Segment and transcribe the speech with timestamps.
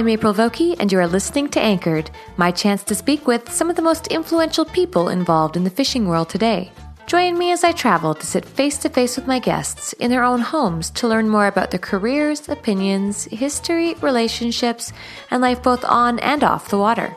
[0.00, 3.68] I'm April Vokey, and you are listening to Anchored, my chance to speak with some
[3.68, 6.72] of the most influential people involved in the fishing world today.
[7.06, 10.24] Join me as I travel to sit face to face with my guests in their
[10.24, 14.90] own homes to learn more about their careers, opinions, history, relationships,
[15.30, 17.14] and life both on and off the water.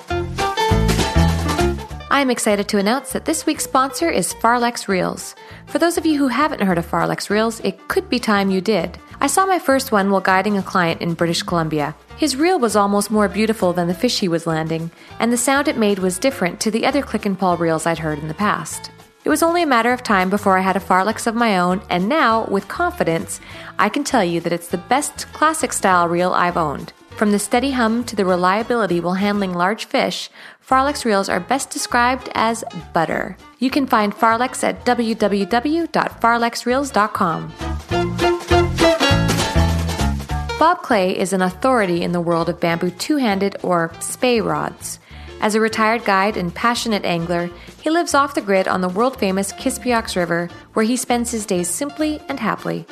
[2.11, 5.35] I'm excited to announce that this week's sponsor is Farlex Reels.
[5.67, 8.59] For those of you who haven't heard of Farlex Reels, it could be time you
[8.59, 8.99] did.
[9.23, 11.95] I saw my first one while guiding a client in British Columbia.
[12.17, 15.69] His reel was almost more beautiful than the fish he was landing, and the sound
[15.69, 18.33] it made was different to the other click and pull reels I'd heard in the
[18.33, 18.91] past.
[19.23, 21.81] It was only a matter of time before I had a Farlex of my own,
[21.89, 23.39] and now, with confidence,
[23.79, 26.91] I can tell you that it's the best classic style reel I've owned.
[27.15, 30.29] From the steady hum to the reliability while handling large fish,
[30.67, 33.37] Farlex reels are best described as butter.
[33.59, 37.53] You can find Farlex at www.farlexreels.com.
[40.63, 44.97] Bob Clay is an authority in the world of bamboo two handed or spey rods.
[45.41, 47.49] As a retired guide and passionate angler,
[47.81, 51.45] he lives off the grid on the world famous Kispiox River, where he spends his
[51.45, 52.85] days simply and happily.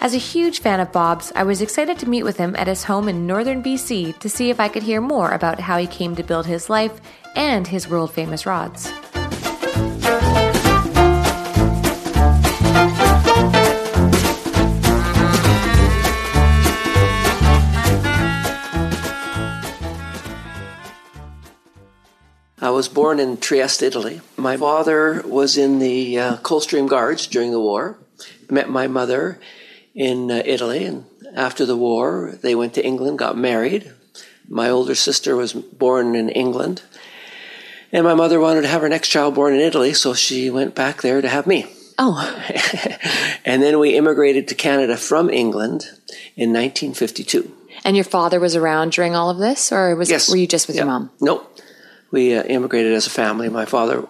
[0.00, 2.84] As a huge fan of Bob's, I was excited to meet with him at his
[2.84, 6.16] home in northern BC to see if I could hear more about how he came
[6.16, 6.98] to build his life
[7.36, 8.90] and his world famous rods.
[22.78, 24.20] Was born in Trieste, Italy.
[24.36, 27.98] My father was in the uh, Coldstream Guards during the war.
[28.48, 29.40] Met my mother
[29.96, 33.92] in uh, Italy, and after the war, they went to England, got married.
[34.48, 36.82] My older sister was born in England,
[37.90, 40.76] and my mother wanted to have her next child born in Italy, so she went
[40.76, 41.66] back there to have me.
[41.98, 42.14] Oh.
[43.44, 45.82] and then we immigrated to Canada from England
[46.36, 47.52] in 1952.
[47.82, 50.30] And your father was around during all of this, or was Yes.
[50.30, 51.10] were you just with your mom?
[51.20, 51.56] Nope.
[52.10, 53.48] We uh, immigrated as a family.
[53.48, 54.06] My father,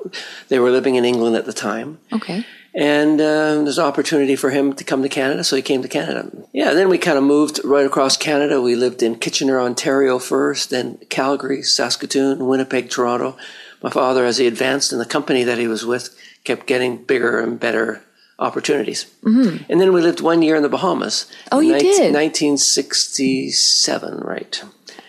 [0.48, 1.98] they were living in England at the time.
[2.12, 2.44] Okay.
[2.74, 5.88] And uh, there's an opportunity for him to come to Canada, so he came to
[5.88, 6.30] Canada.
[6.52, 8.62] Yeah, then we kind of moved right across Canada.
[8.62, 13.36] We lived in Kitchener, Ontario first, then Calgary, Saskatoon, Winnipeg, Toronto.
[13.82, 17.40] My father, as he advanced in the company that he was with, kept getting bigger
[17.40, 18.04] and better
[18.38, 19.06] opportunities.
[19.22, 19.64] Mm-hmm.
[19.70, 21.26] And then we lived one year in the Bahamas.
[21.50, 22.14] Oh, you did?
[22.14, 24.62] 1967, right.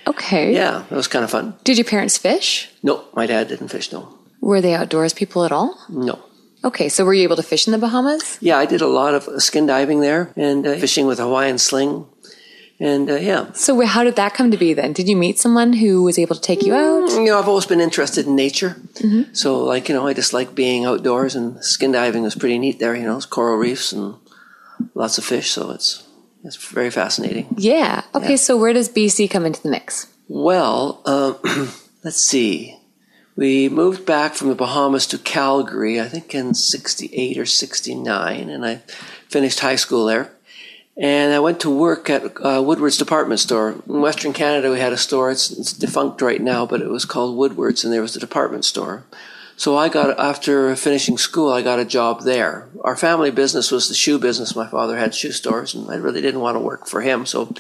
[0.10, 0.54] Okay.
[0.54, 1.54] Yeah, that was kind of fun.
[1.64, 2.70] Did your parents fish?
[2.84, 4.14] No, my dad didn't fish, no.
[4.42, 5.78] Were they outdoors people at all?
[5.90, 6.20] No.
[6.64, 8.38] Okay, so were you able to fish in the Bahamas?
[8.42, 11.58] Yeah, I did a lot of skin diving there and uh, fishing with a Hawaiian
[11.58, 12.06] sling.
[12.82, 14.94] And uh, yeah, So how did that come to be then?
[14.94, 17.10] Did you meet someone who was able to take you out?
[17.12, 18.78] you know, I've always been interested in nature.
[19.34, 22.80] So, like, you know, I just like being outdoors, and skin diving was pretty neat
[22.80, 22.96] there.
[22.96, 24.16] You know, it's coral reefs and
[24.96, 26.04] lots of fish, so it's
[26.44, 27.48] it's very fascinating.
[27.58, 28.04] Yeah.
[28.16, 30.08] Okay, so where does BC come into the mix?
[30.28, 31.34] Well, uh,
[32.04, 32.78] let's see.
[33.36, 38.66] we moved back from the Bahamas to Calgary, I think in 68 or 69, and
[38.66, 38.76] I
[39.28, 40.32] finished high school there.
[40.98, 43.82] And I went to work at uh, Woodward's department store.
[43.88, 45.32] In Western Canada, we had a store.
[45.32, 48.66] It's, it's defunct right now, but it was called Woodward's, and there was the department
[48.66, 49.06] store.
[49.60, 52.70] So I got, after finishing school, I got a job there.
[52.80, 54.56] Our family business was the shoe business.
[54.56, 57.26] My father had shoe stores, and I really didn't want to work for him.
[57.26, 57.54] So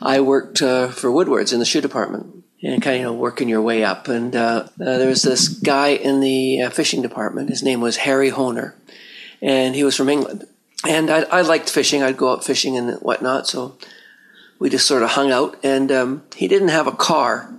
[0.00, 3.48] I worked uh, for Woodward's in the shoe department and kind of you know, working
[3.48, 4.06] your way up.
[4.06, 7.50] And uh, uh, there was this guy in the uh, fishing department.
[7.50, 8.76] His name was Harry Honer,
[9.42, 10.46] and he was from England.
[10.86, 12.00] And I, I liked fishing.
[12.00, 13.48] I'd go out fishing and whatnot.
[13.48, 13.76] So
[14.60, 15.58] we just sort of hung out.
[15.64, 17.52] And um, he didn't have a car,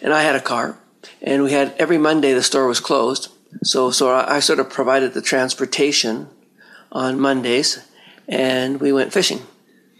[0.00, 0.78] and I had a car.
[1.22, 3.28] And we had every Monday the store was closed.
[3.62, 6.28] So so I, I sort of provided the transportation
[6.92, 7.78] on Mondays,
[8.28, 9.40] and we went fishing.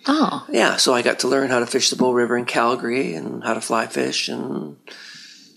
[0.06, 3.14] Oh, Yeah, so I got to learn how to fish the Bow River in Calgary
[3.14, 4.76] and how to fly fish and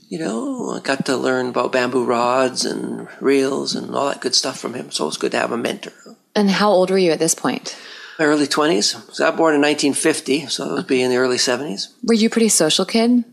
[0.09, 4.35] you know, I got to learn about bamboo rods and reels and all that good
[4.35, 4.91] stuff from him.
[4.91, 5.91] So it was good to have a mentor.
[6.35, 7.75] and how old were you at this point?
[8.19, 9.11] My early 20s.
[9.11, 11.87] So I was born in 1950, so it would be in the early 70s.
[12.03, 13.23] Were you a pretty social kid?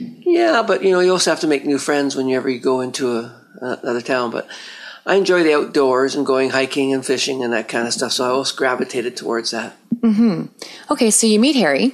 [0.00, 3.10] Yeah, but you know, you also have to make new friends whenever you go into
[3.18, 4.30] a, another town.
[4.30, 4.48] But
[5.06, 8.12] I enjoy the outdoors and going hiking and fishing and that kind of stuff.
[8.12, 9.76] So I always gravitated towards that.
[10.00, 10.46] Mm-hmm.
[10.92, 11.92] Okay, so you meet Harry.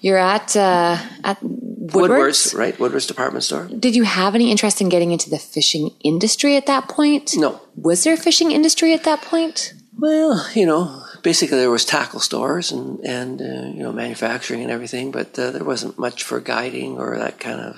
[0.00, 2.54] You're at uh, at Woodward's, Woodward's.
[2.54, 2.78] right?
[2.80, 3.68] Woodward's department store.
[3.68, 7.32] Did you have any interest in getting into the fishing industry at that point?
[7.36, 7.60] No.
[7.76, 9.74] Was there a fishing industry at that point?
[9.98, 14.70] Well, you know, basically there was tackle stores and and uh, you know manufacturing and
[14.70, 17.74] everything, but uh, there wasn't much for guiding or that kind of.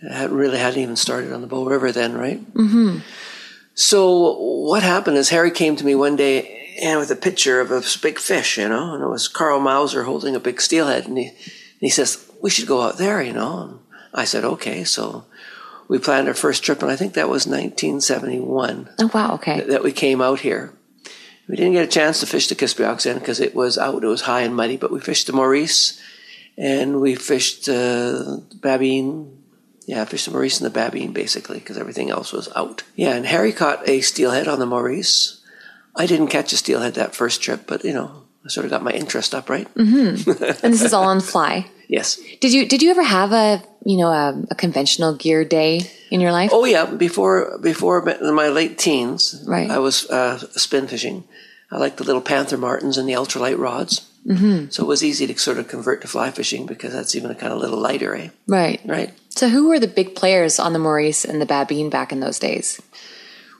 [0.00, 2.40] It had- really hadn't even started on the Bow River then, right?
[2.54, 2.98] Mm-hmm.
[3.74, 4.38] So
[4.70, 7.82] what happened is Harry came to me one day and with a picture of a
[8.00, 11.26] big fish, you know, and it was Karl Mausser holding a big steelhead, and he
[11.26, 13.62] and he says we should go out there, you know.
[13.62, 13.78] And
[14.14, 15.24] I said okay, so
[15.88, 19.62] we planned our first trip, and I think that was 1971 Oh wow, okay.
[19.62, 20.77] that we came out here.
[21.48, 24.06] We didn't get a chance to fish the Kispiox then because it was out, it
[24.06, 26.00] was high and muddy, but we fished the Morice
[26.58, 29.34] and we fished uh, Babine.
[29.86, 32.82] Yeah, I fished the Morice and the Babine basically because everything else was out.
[32.96, 35.42] Yeah, and Harry caught a steelhead on the Morice.
[35.96, 38.82] I didn't catch a steelhead that first trip, but you know, I sort of got
[38.82, 39.66] my interest up, right?
[40.62, 41.66] And this is all on fly.
[41.88, 42.20] Yes.
[42.40, 46.20] Did you did you ever have a you know a, a conventional gear day in
[46.20, 46.50] your life?
[46.52, 49.70] Oh yeah, before before my late teens, Right.
[49.70, 51.24] I was uh, spin fishing.
[51.70, 54.10] I liked the little Panther Martins and the ultralight rods.
[54.26, 54.70] Mm-hmm.
[54.70, 57.34] So it was easy to sort of convert to fly fishing because that's even a
[57.34, 58.30] kind of little lighter, eh?
[58.46, 58.80] Right.
[58.84, 59.12] Right.
[59.30, 62.38] So who were the big players on the Morice and the Babine back in those
[62.38, 62.80] days?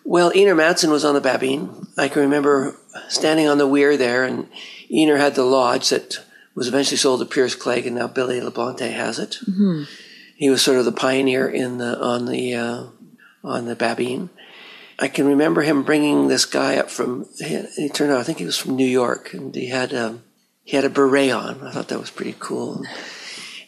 [0.04, 1.86] Well, Ejnar Madsen was on the Babine.
[1.98, 2.76] I can remember
[3.08, 4.48] standing on the weir there, and
[4.90, 6.18] Ejnar had the lodge that
[6.54, 9.38] was eventually sold to Pierce Clegg, and now Billy LeBlante has it.
[9.48, 9.84] Mm-hmm.
[10.38, 12.84] He was sort of the pioneer in the on the uh,
[13.42, 14.28] on the Babine.
[14.96, 17.26] I can remember him bringing this guy up from.
[17.38, 20.22] He, turned out, I think he was from New York, and he had um,
[20.62, 21.66] he had a beret on.
[21.66, 22.84] I thought that was pretty cool.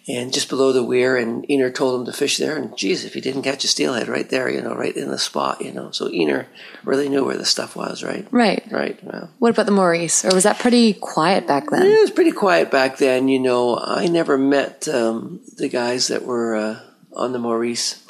[0.08, 2.56] And just below the weir, and Ejnar told him to fish there.
[2.56, 5.19] And geez, if he didn't catch a steelhead right there, you know, right in the
[5.19, 5.91] spot, you know.
[5.93, 6.47] So Ejnar
[6.85, 8.26] really knew where the stuff was, right?
[8.31, 8.64] Right.
[8.70, 8.99] Right.
[9.05, 10.25] Well, What about the Morice?
[10.25, 11.87] Or was that pretty quiet back then?
[11.87, 13.79] it was pretty quiet back then, you know.
[13.79, 16.81] I never met um, the guys that were uh,
[17.12, 18.05] on the Morice.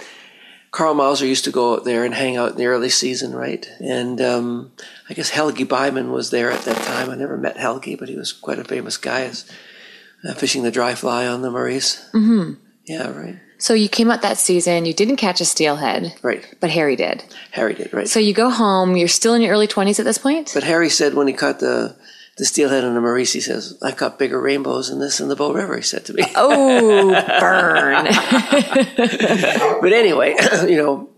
[0.70, 3.68] Karl Mausser used to go out there and hang out in the early season, right?
[3.80, 4.70] And um,
[5.08, 7.10] I guess Helgi Byman was there at that time.
[7.10, 9.50] I never met Helgi, but he was quite a famous guy as
[10.28, 12.04] uh, fishing the dry fly on the Morice.
[12.14, 12.54] Mm-hmm.
[12.86, 13.38] Yeah, right.
[13.58, 16.42] So you came out that season, you didn't catch a steelhead, Right.
[16.60, 17.22] but Harry did.
[17.50, 18.08] Harry did, right.
[18.08, 20.50] So you go home, you're still in your early 20s at this point?
[20.54, 21.94] But Harry said when he caught the
[22.38, 25.36] the steelhead on the Morice, he says, I caught bigger rainbows than this in the
[25.36, 26.22] Bow River, he said to me.
[26.34, 27.10] Oh,
[27.40, 28.06] burn.
[29.82, 30.34] But anyway,
[30.66, 31.10] you know,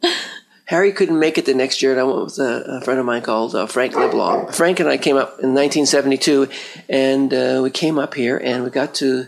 [0.73, 3.05] Harry couldn't make it the next year, and I went with a, a friend of
[3.05, 4.55] mine called uh, Frank Liblong.
[4.55, 6.49] Frank and I came up in 1972,
[6.89, 9.27] and uh, we came up here, and we got to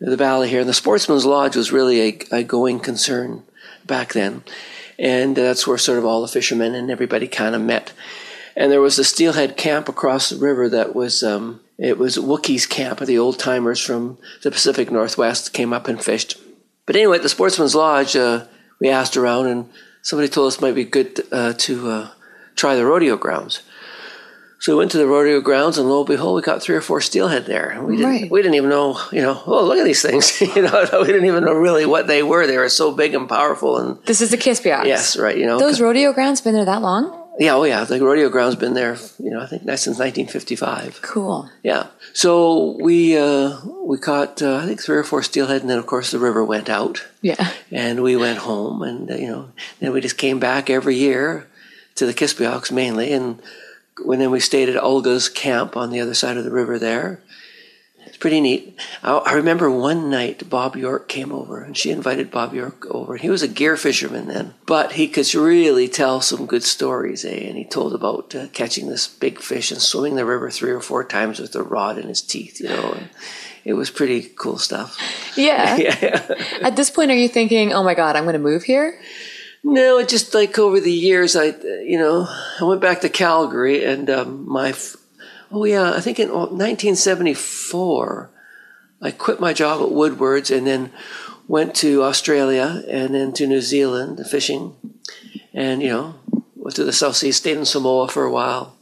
[0.00, 0.60] the valley here.
[0.60, 3.42] And the Sportsman's Lodge was really a, a going concern
[3.84, 4.44] back then,
[4.96, 7.92] and that's where sort of all the fishermen and everybody kind of met.
[8.54, 12.68] And there was a steelhead camp across the river that was um, it was Wookiees
[12.68, 16.38] camp, the old timers from the Pacific Northwest came up and fished.
[16.86, 18.44] But anyway, at the Sportsman's Lodge, uh,
[18.78, 19.68] we asked around, and
[20.06, 22.08] somebody told us it might be good uh, to uh,
[22.54, 23.62] try the rodeo grounds.
[24.60, 26.80] So we went to the rodeo grounds, and lo and behold, we got three or
[26.80, 27.70] four steelhead there.
[27.70, 28.30] And We didn't, Right.
[28.30, 30.40] we didn't even know, you know, oh, look at these things.
[30.56, 32.46] you know, we didn't even know really what they were.
[32.46, 33.76] They were so big and powerful.
[33.78, 34.84] And this is the Kispiox.
[34.86, 35.58] yes, right, you know.
[35.58, 37.25] Those rodeo grounds been there that long?
[37.38, 41.00] Yeah, oh yeah, the rodeo ground's been there, you know, I think since 1955.
[41.02, 41.50] Cool.
[41.62, 41.88] Yeah.
[42.14, 45.86] So we uh, we caught uh, I think three or four steelhead, and then of
[45.86, 47.52] course the river went out, Yeah.
[47.70, 49.50] and we went home, and uh, you know,
[49.80, 51.46] then we just came back every year
[51.96, 53.40] to the Kispiox mainly, and
[54.04, 57.20] when then we stayed at Olga's camp on the other side of the river there.
[58.16, 58.74] It's pretty neat.
[59.02, 63.18] I, I remember one night Bob York came over, and she invited Bob York over.
[63.18, 67.46] He was a gear fisherman then, but he could really tell some good stories, eh?
[67.46, 70.80] And he told about uh, catching this big fish and swimming the river three or
[70.80, 72.94] four times with a rod in his teeth, you know.
[72.96, 73.10] And
[73.66, 74.96] it was pretty cool stuff.
[75.36, 75.76] Yeah.
[75.76, 76.26] Yeah.
[76.62, 78.98] At this point, are you thinking, oh my God, I'm going to move here?
[79.62, 82.26] No, just like over the years, I, uh, you know,
[82.60, 84.96] I went back to Calgary and um, my, f-
[85.56, 88.30] oh yeah, I think in 1974,
[89.00, 90.92] I quit my job at Woodward's and then
[91.48, 94.76] went to Australia and then to New Zealand fishing
[95.54, 96.16] and, you know,
[96.54, 98.76] went to the South Sea, stayed in Samoa for a while.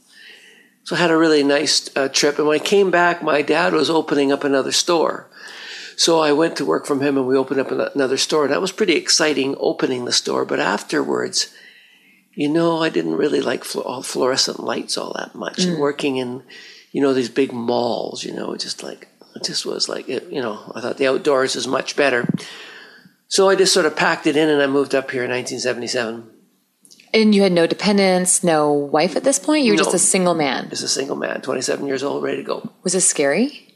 [0.83, 2.39] So I had a really nice uh, trip.
[2.39, 5.31] And when I came back, my dad was opening up another store.
[5.97, 8.47] So I went to work from him and we opened up another store.
[8.47, 10.45] And that was pretty exciting opening the store.
[10.45, 11.55] But afterwards,
[12.35, 15.65] you know, I didn't really like flu- fluorescent lights all that much.
[15.65, 15.81] And mm.
[15.81, 16.43] working in,
[16.93, 20.31] you know, these big malls, you know, it just like, it just was like, it,
[20.31, 22.29] you know, I thought the outdoors is much better.
[23.29, 26.31] So I just sort of packed it in and I moved up here in 1977
[27.13, 29.65] And you had no dependents, no wife at this point?
[29.65, 30.69] You were just a single man.
[30.71, 32.71] Just a single man, 27 years old, ready to go.
[32.83, 33.75] Was this scary?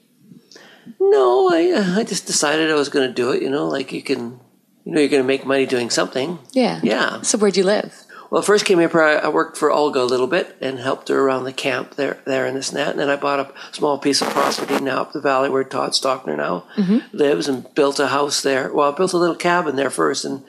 [1.01, 4.03] No, I, I just decided I was going to do it, you know, like you
[4.03, 4.41] can,
[4.85, 6.39] you know, you're going to make money doing something.
[6.53, 6.81] Yeah.
[6.83, 7.23] Yeah.
[7.23, 7.95] So where'd you live?
[8.31, 11.45] Well, first came here, I worked for Olga a little bit and helped her around
[11.45, 12.91] the camp there, there and this and that.
[12.91, 15.93] And then I bought a small piece of property now up the valley where Todd
[15.93, 16.65] Stockner now
[17.13, 18.73] lives and built a house there.
[18.73, 20.45] Well, I built a little cabin there first, and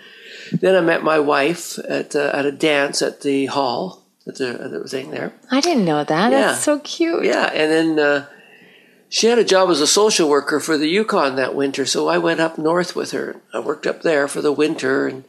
[0.51, 4.49] then I met my wife at uh, at a dance at the hall at the,
[4.49, 5.33] at the thing there.
[5.49, 6.31] I didn't know that.
[6.31, 6.39] Yeah.
[6.39, 7.23] That's so cute.
[7.23, 8.25] Yeah, and then uh,
[9.07, 12.17] she had a job as a social worker for the Yukon that winter, so I
[12.17, 13.37] went up north with her.
[13.53, 15.23] I worked up there for the winter, and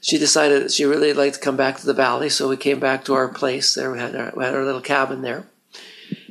[0.00, 2.78] she decided that she really liked to come back to the valley, so we came
[2.80, 3.90] back to our place there.
[3.90, 5.46] We had our, we had our little cabin there,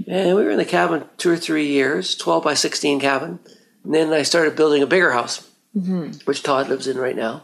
[0.08, 3.40] and we were in the cabin two or three years, twelve by sixteen cabin.
[3.84, 5.50] And then I started building a bigger house,
[6.26, 7.44] which Todd lives in right now.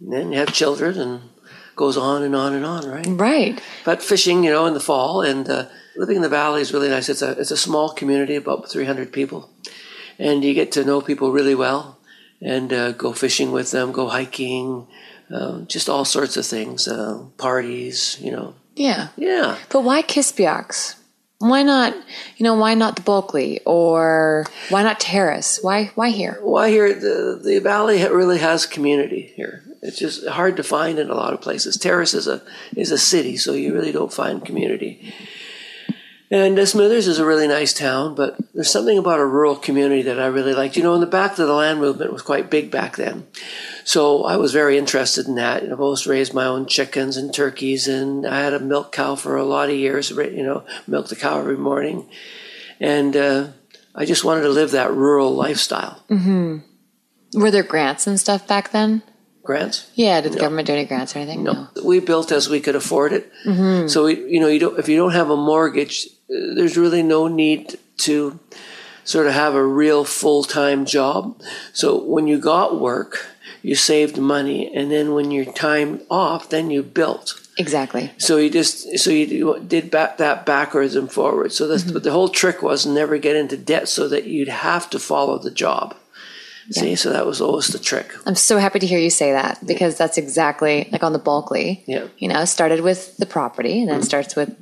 [0.00, 1.22] And then you have children, and
[1.76, 3.06] goes on and on and on, right?
[3.08, 3.62] Right.
[3.84, 6.88] but fishing, you know, in the fall and uh, living in the valley is really
[6.88, 7.08] nice.
[7.08, 9.50] It's a it's a small community, about 300 people,
[10.18, 11.98] and you get to know people really well,
[12.40, 14.86] and uh, go fishing with them, go hiking,
[15.32, 18.54] uh, just all sorts of things, uh, parties, you know.
[18.76, 19.08] Yeah.
[19.16, 20.96] Yeah, But why Kispiox?
[21.38, 21.94] Why not,
[22.36, 25.58] you know, why not the Bulkley or why not Terrace?
[25.62, 26.38] Why why here?
[26.42, 29.62] why here the the valley really has community here.
[29.82, 31.76] It's just hard to find in a lot of places.
[31.76, 32.40] Terrace is a
[32.74, 35.12] is a city, so you really don't find community.
[36.34, 40.18] And Smithers is a really nice town, but there's something about a rural community that
[40.18, 40.76] I really liked.
[40.76, 43.28] You know, in the back of the land movement was quite big back then.
[43.84, 45.62] So I was very interested in that.
[45.62, 49.36] I've always raised my own chickens and turkeys, and I had a milk cow for
[49.36, 52.08] a lot of years, you know, milked the cow every morning.
[52.80, 53.46] And uh,
[53.94, 56.02] I just wanted to live that rural lifestyle.
[56.10, 59.04] Were there grants and stuff back then?
[59.44, 59.88] Grants?
[59.94, 61.44] Yeah, did the government do any grants or anything?
[61.44, 61.68] No.
[61.84, 63.30] we built as we could afford it.
[63.88, 67.28] So we, you know, you don't if you don't have a mortgage, there's really no
[67.28, 68.38] need to
[69.04, 71.40] sort of have a real full time job.
[71.72, 73.26] So when you got work,
[73.62, 77.40] you saved money, and then when your time off, then you built.
[77.56, 78.12] Exactly.
[78.18, 81.56] So you just so you did back that backwards and forwards.
[81.56, 81.92] So that's, mm-hmm.
[81.92, 85.38] but the whole trick was never get into debt, so that you'd have to follow
[85.38, 85.96] the job.
[86.70, 88.10] See, so that was always the trick.
[88.24, 91.84] I'm so happy to hear you say that because that's exactly like on the Bulkley.
[91.86, 92.06] Yeah.
[92.16, 94.06] You know, started with the property and then it mm-hmm.
[94.06, 94.56] starts with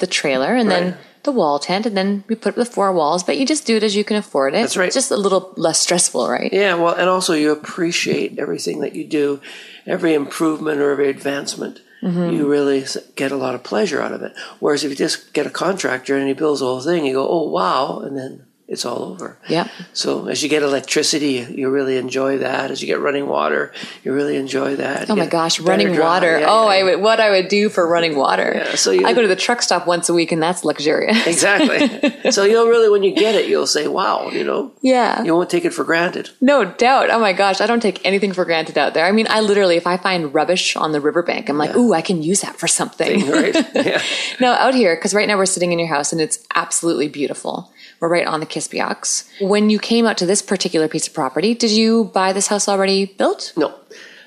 [0.00, 3.22] the trailer and then the wall tent and then we put up the four walls,
[3.22, 4.62] but you just do it as you can afford it.
[4.62, 4.86] That's right.
[4.86, 6.52] It's just a little less stressful, right?
[6.52, 9.40] Yeah, well, and also you appreciate everything that you do,
[9.86, 11.80] every improvement or every advancement.
[12.02, 12.34] Mm-hmm.
[12.34, 14.32] You really get a lot of pleasure out of it.
[14.58, 17.28] Whereas if you just get a contractor and he builds the whole thing, you go,
[17.28, 19.36] "Oh wow," and then it's all over.
[19.48, 19.68] Yeah.
[19.92, 22.70] So as you get electricity, you really enjoy that.
[22.70, 23.72] As you get running water,
[24.04, 25.10] you really enjoy that.
[25.10, 26.38] Oh You my gosh, running water.
[26.38, 26.76] Yeah, oh, yeah.
[26.76, 28.52] I would, what I would do for running water.
[28.54, 31.26] Yeah, so you- I go to the truck stop once a week and that's luxurious.
[31.26, 32.30] exactly.
[32.30, 34.70] so you'll really, when you get it, you'll say, "Wow," you know.
[34.82, 35.22] yeah.
[35.24, 36.30] You won't take it for granted.
[36.40, 37.10] No doubt.
[37.10, 39.04] Oh my gosh, I don't take anything for granted out there.
[39.04, 42.02] I mean, I literally, if I find rubbish on the riverbank, I'm like, ooh, I
[42.02, 43.28] can use that for something.
[43.28, 43.56] Right?
[43.74, 44.00] Yeah.
[44.40, 47.72] no, out here, because right now we're sitting in your house and it's absolutely beautiful.
[48.00, 49.28] We're right on the Kispiox.
[49.40, 52.66] When you came out to this particular piece of property, did you buy this house
[52.66, 53.52] already built?
[53.56, 53.74] No.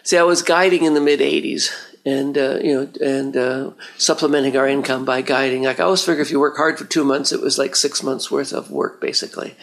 [0.04, 1.72] See, I was guiding in the mid 80s
[2.06, 5.64] and uh, you know, and uh, supplementing our income by guiding.
[5.64, 8.04] Like I always figure, if you work hard for two months, it was like six
[8.04, 9.56] months worth of work, basically.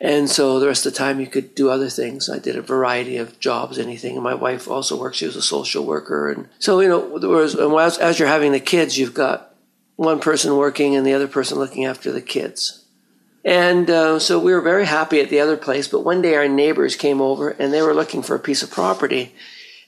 [0.00, 2.30] And so the rest of the time, you could do other things.
[2.30, 4.14] I did a variety of jobs, anything.
[4.14, 7.28] And my wife also worked; she was a social worker, and so you know, there
[7.28, 9.54] was, as, as you're having the kids, you've got
[9.96, 12.84] one person working and the other person looking after the kids.
[13.48, 15.88] And uh, so we were very happy at the other place.
[15.88, 18.70] But one day, our neighbors came over and they were looking for a piece of
[18.70, 19.34] property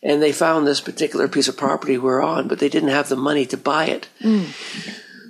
[0.02, 3.16] and they found this particular piece of property we're on, but they didn't have the
[3.16, 4.08] money to buy it.
[4.22, 4.46] Mm.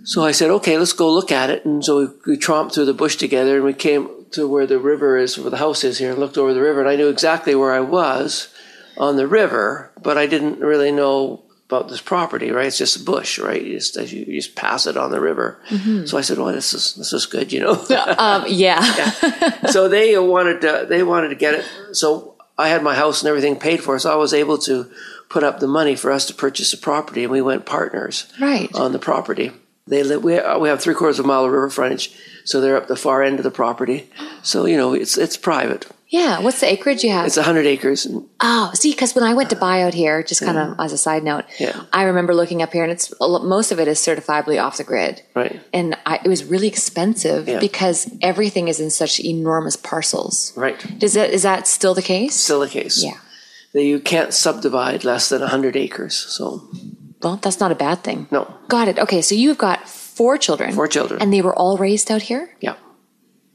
[0.06, 1.64] So I said, okay, let's go look at it.
[1.64, 4.78] And so we, we tromped through the bush together and we came to where the
[4.78, 6.78] river is, where the house is here, and looked over the river.
[6.78, 8.54] And I knew exactly where I was
[8.96, 12.66] on the river, but I didn't really know about this property, right?
[12.66, 13.62] It's just a bush, right?
[13.62, 15.60] You just, you, just pass it on the river.
[15.68, 16.06] Mm-hmm.
[16.06, 17.72] So I said, well, this is, this is good, you know?
[18.18, 18.80] um, yeah.
[19.22, 19.66] yeah.
[19.66, 21.64] So they wanted to, they wanted to get it.
[21.92, 24.90] So I had my house and everything paid for, so I was able to
[25.28, 28.74] put up the money for us to purchase the property, and we went partners right.
[28.74, 29.52] on the property.
[29.86, 30.22] They live.
[30.22, 32.96] We, we have three quarters of a mile of river frontage, so they're up the
[32.96, 34.10] far end of the property.
[34.42, 35.86] So you know, it's it's private.
[36.10, 36.40] Yeah.
[36.40, 37.26] What's the acreage you have?
[37.26, 38.06] It's 100 acres.
[38.40, 40.92] Oh, see, because when I went to uh, buy out here, just kind of as
[40.92, 41.84] a side note, yeah.
[41.92, 45.22] I remember looking up here and it's most of it is certifiably off the grid.
[45.36, 45.60] Right.
[45.72, 47.60] And I, it was really expensive Yeah.
[47.60, 50.52] because everything is in such enormous parcels.
[50.56, 50.78] Right.
[50.98, 52.34] Does that, is that still the case?
[52.34, 53.02] Still the case.
[53.04, 53.18] Yeah.
[53.72, 56.16] That you can't subdivide less than 100 acres.
[56.16, 56.68] So,
[57.22, 58.26] Well, that's not a bad thing.
[58.32, 58.52] no.
[58.66, 58.98] Got it.
[58.98, 59.22] Okay.
[59.22, 60.72] So you've got four children.
[60.72, 61.22] Four children.
[61.22, 62.50] And they were all raised out here?
[62.60, 62.74] Yeah.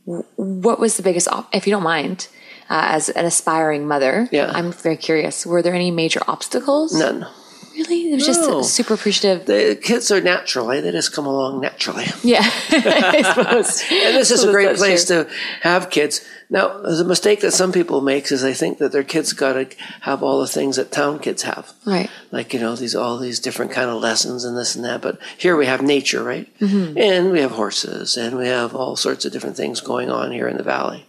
[0.05, 2.27] What was the biggest, op- if you don't mind,
[2.69, 4.27] uh, as an aspiring mother?
[4.31, 4.51] Yeah.
[4.53, 5.45] I'm very curious.
[5.45, 6.93] Were there any major obstacles?
[6.93, 7.25] None.
[7.73, 8.13] Really?
[8.13, 8.61] It was No.
[8.61, 9.47] just super appreciative.
[9.47, 10.71] The kids are natural.
[10.71, 10.79] Eh?
[10.79, 12.05] They just come along naturally.
[12.23, 12.39] Yeah.
[12.71, 13.83] I suppose.
[13.91, 15.25] And this is a great place true.
[15.25, 15.29] to
[15.61, 16.21] have kids.
[16.49, 19.67] Now, the mistake that some people make is they think that their kids got to
[20.01, 21.73] have all the things that town kids have.
[21.85, 22.09] Right.
[22.31, 25.01] Like, you know, these, all these different kind of lessons and this and that.
[25.01, 26.47] But here we have nature, right?
[26.59, 26.97] Mm-hmm.
[26.97, 30.47] And we have horses and we have all sorts of different things going on here
[30.47, 31.05] in the valley.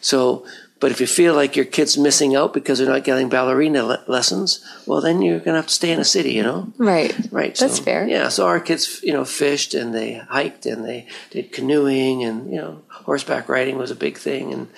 [0.00, 0.44] So,
[0.80, 4.04] but if you feel like your kid's missing out because they're not getting ballerina le-
[4.08, 6.72] lessons, well, then you're going to have to stay in a city, you know?
[6.78, 7.14] Right.
[7.30, 7.54] Right.
[7.54, 8.08] That's so, fair.
[8.08, 8.28] Yeah.
[8.30, 12.56] So our kids, you know, fished and they hiked and they did canoeing and, you
[12.58, 14.52] know, horseback riding was a big thing.
[14.54, 14.68] And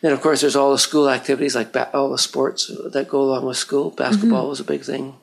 [0.00, 3.20] then, of course, there's all the school activities, like ba- all the sports that go
[3.22, 3.90] along with school.
[3.90, 4.50] Basketball Mm-hmm.
[4.50, 5.14] was a big thing.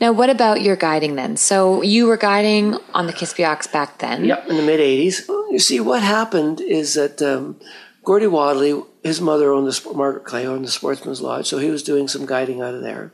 [0.00, 1.36] Now, what about your guiding then?
[1.36, 4.24] So you were guiding on the Kispiox back then.
[4.24, 4.46] Yep.
[4.48, 5.26] In the mid 80s.
[5.50, 7.56] You see, what happened is that um,
[8.04, 11.82] Gordy Wadley, his mother owned the, Margaret Clay owned the Sportsman's Lodge, so he was
[11.82, 13.12] doing some guiding out of there.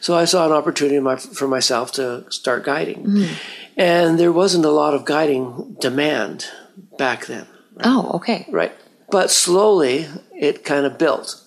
[0.00, 3.26] So I saw an opportunity my, for myself to start guiding.
[3.76, 6.46] And there wasn't a lot of guiding demand
[6.98, 7.46] back then.
[7.82, 8.46] Oh, okay.
[8.50, 8.72] Right.
[9.10, 10.06] But slowly
[10.38, 11.38] it kind of built.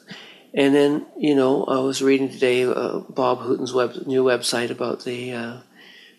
[0.53, 5.03] And then, you know, I was reading today uh, Bob Hooton's web, new website about
[5.03, 5.58] the uh,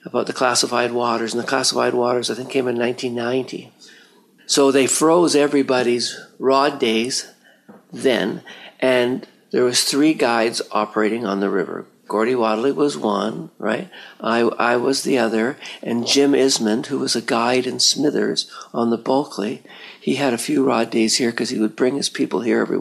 [0.04, 3.72] about the classified waters, and the classified waters I think came in 1990.
[4.46, 7.32] So they froze everybody's rod days
[7.92, 8.42] then,
[8.80, 11.86] and there was three guides operating on the river.
[12.08, 13.90] Gordy Wadley was one, right?
[14.20, 18.90] I, I was the other, and Jim Ismond, who was a guide in Smithers on
[18.90, 19.62] the Bulkley,
[20.00, 22.78] he had a few rod days here because he would bring his people here every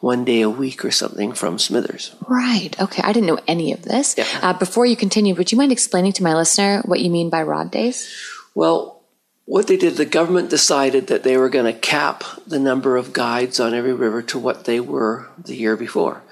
[0.00, 2.14] one day a week or something from Smithers.
[2.26, 2.78] Right.
[2.80, 3.02] Okay.
[3.04, 4.16] I didn't know any of this.
[4.16, 4.26] Yeah.
[4.40, 7.42] Uh, before you continue, would you mind explaining to my listener what you mean by
[7.42, 8.10] rod days?
[8.54, 9.01] Well,
[9.44, 13.12] what they did, the government decided that they were going to cap the number of
[13.12, 16.22] guides on every river to what they were the year before.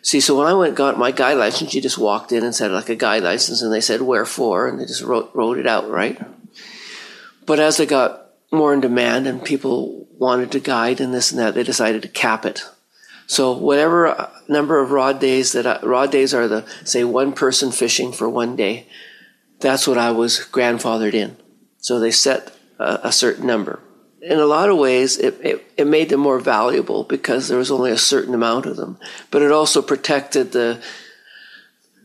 [0.00, 2.72] See, so when I went got my guide license, you just walked in and said
[2.72, 5.66] like a guide license, and they said where for, and they just wrote wrote it
[5.66, 6.20] out, right?
[7.46, 11.40] But as they got more in demand and people wanted to guide and this and
[11.40, 12.64] that, they decided to cap it.
[13.26, 17.32] So whatever uh, number of rod days that I, rod days are the say one
[17.32, 18.88] person fishing for one day,
[19.60, 21.36] that's what I was grandfathered in.
[21.82, 23.80] So they set a, a certain number.
[24.22, 27.72] In a lot of ways, it, it, it made them more valuable because there was
[27.72, 28.96] only a certain amount of them.
[29.30, 30.82] But it also protected the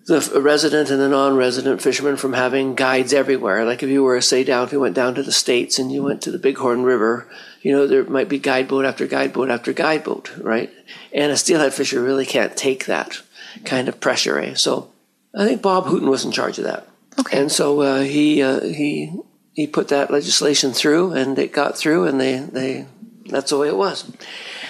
[0.07, 3.65] the resident and the non-resident fishermen from having guides everywhere.
[3.65, 6.01] Like if you were, say, down, if you went down to the States and you
[6.01, 7.29] went to the Bighorn River,
[7.61, 10.71] you know, there might be guide boat after guide boat after guide boat, right?
[11.11, 13.21] And a steelhead fisher really can't take that
[13.65, 14.53] kind of pressure, eh?
[14.53, 14.93] So
[15.37, 16.87] I think Bob Hooton was in charge of that.
[17.19, 17.37] Okay.
[17.37, 19.11] And so uh, he uh, he
[19.57, 22.85] he put that legislation through, and it got through, and they they
[23.25, 24.09] that's the way it was.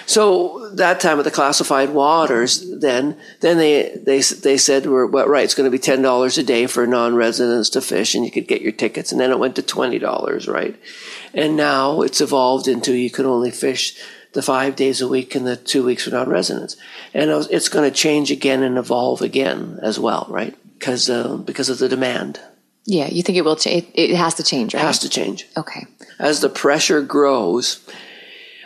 [0.06, 5.44] So that time at the classified waters, then then they they they said well, right.
[5.44, 8.48] It's going to be ten dollars a day for non-residents to fish, and you could
[8.48, 9.12] get your tickets.
[9.12, 10.74] And then it went to twenty dollars, right?
[11.34, 13.94] And now it's evolved into you can only fish
[14.32, 16.78] the five days a week and the two weeks for non-residents,
[17.12, 20.56] and it's going to change again and evolve again as well, right?
[20.78, 22.40] because uh, because of the demand.
[22.90, 23.84] Yeah, you think it will change?
[23.94, 24.82] It, it has to change, right?
[24.82, 25.46] It has to change.
[25.58, 25.86] Okay.
[26.18, 27.86] As the pressure grows,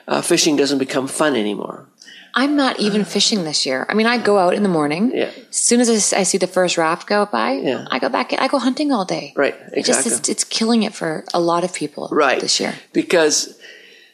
[0.06, 1.86] uh, fishing doesn't become fun anymore.
[2.34, 3.84] I'm not even fishing this year.
[3.88, 5.10] I mean, I go out in the morning.
[5.12, 5.30] Yeah.
[5.50, 7.84] As soon as I see the first raft go by, Yeah.
[7.90, 8.32] I go back.
[8.38, 9.34] I go hunting all day.
[9.36, 9.80] Right, Exactly.
[9.80, 12.08] It just it's, it's killing it for a lot of people.
[12.12, 12.74] right This year.
[12.92, 13.58] because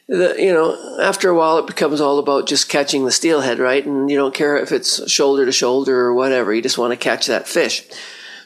[0.07, 3.85] the, you know after a while it becomes all about just catching the steelhead right
[3.85, 6.97] and you don't care if it's shoulder to shoulder or whatever you just want to
[6.97, 7.83] catch that fish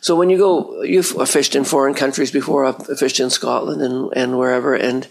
[0.03, 4.11] so when you go you've fished in foreign countries before i've fished in scotland and,
[4.15, 5.07] and wherever and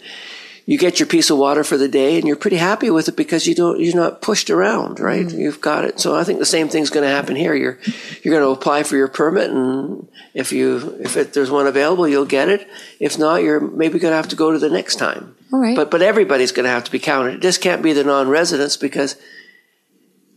[0.64, 3.16] you get your piece of water for the day and you're pretty happy with it
[3.16, 5.26] because you don't you're not pushed around right?
[5.26, 5.40] Mm-hmm.
[5.40, 5.98] You've got it.
[5.98, 7.54] So i think the same thing's going to happen here.
[7.54, 7.78] You're
[8.22, 12.06] you're going to apply for your permit and if you if it, there's one available
[12.06, 12.68] you'll get it.
[13.00, 15.34] If not you're maybe going to have to go to the next time.
[15.52, 15.76] All right.
[15.76, 17.42] but but everybody's going to have to be counted.
[17.42, 19.16] This can't be the non-residents because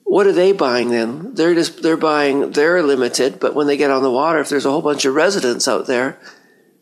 [0.06, 3.92] what are they buying then they're just they're buying they're limited but when they get
[3.92, 6.18] on the water if there's a whole bunch of residents out there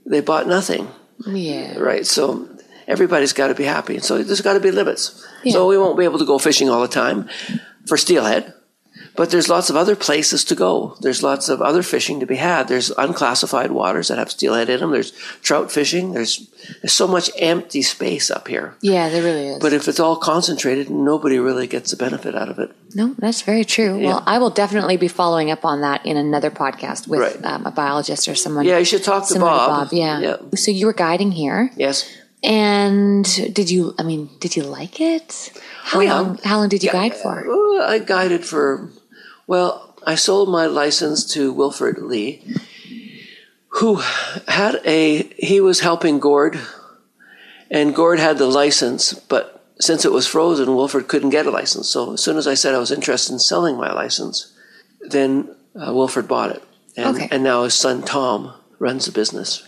[0.06, 0.88] they bought nothing
[1.26, 1.78] yeah.
[1.78, 2.06] right?
[2.06, 2.50] So
[2.88, 4.00] everybody's got to be happy.
[4.00, 5.26] So there's got to be limits.
[5.44, 5.54] Yeah.
[5.54, 7.30] So we won't be able to go fishing all the time
[7.88, 8.54] for steelhead,
[9.16, 10.96] but there's lots of other places to go.
[11.02, 12.68] There's lots of other fishing to be had.
[12.68, 14.92] There's unclassified waters that have steelhead in them.
[14.92, 16.14] There's trout fishing.
[16.14, 16.50] There's
[16.82, 18.76] there's so much empty space up here.
[18.82, 19.60] Yeah, there really is.
[19.60, 22.72] But if it's all concentrated, nobody really gets the benefit out of it.
[22.96, 24.00] no, that's very true.
[24.00, 27.46] Well, I will definitely be following up on that in another podcast with Right.
[27.46, 28.66] um, a biologist or someone.
[28.66, 29.90] Yeah, you should talk to similar Bob.
[29.92, 30.20] Yeah.
[30.20, 30.36] Yeah.
[30.56, 32.06] So you were guiding here, Yes.
[32.44, 33.94] and did you?
[34.00, 35.52] I mean, did you like it?
[35.84, 36.14] How Oh, yeah.
[36.20, 36.40] long?
[36.44, 37.44] How long did you guide for?
[37.82, 38.90] I guided for,
[39.48, 42.44] well, I sold my license to Wilfred Lee,
[43.80, 43.96] who
[44.48, 46.60] had a, he was helping Gord,
[47.72, 51.90] and Gord had the license, but since it was frozen, Wilfred couldn't get a license.
[51.90, 54.54] So as soon as I said I was interested in selling my license,
[55.02, 56.64] then uh, Wilfred bought it.
[56.96, 57.28] And, Okay.
[57.32, 59.68] and now his son Tom runs the business.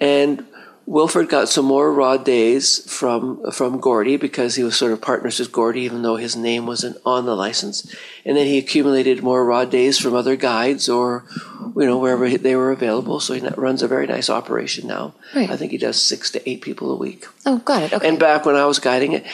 [0.00, 0.44] And
[0.86, 5.40] Wilfred got some more rod days from from Gordy because he was sort of partners
[5.40, 7.92] with Gordy, even though his name wasn't on the license.
[8.24, 11.24] And then he accumulated more rod days from other guides or,
[11.74, 13.18] you know, wherever they were available.
[13.18, 15.14] So he runs a very nice operation now.
[15.34, 15.50] Right.
[15.50, 17.26] I think he does six to eight people a week.
[17.44, 17.92] Oh, got it.
[17.92, 18.08] Okay.
[18.08, 19.26] And back when I was guiding it,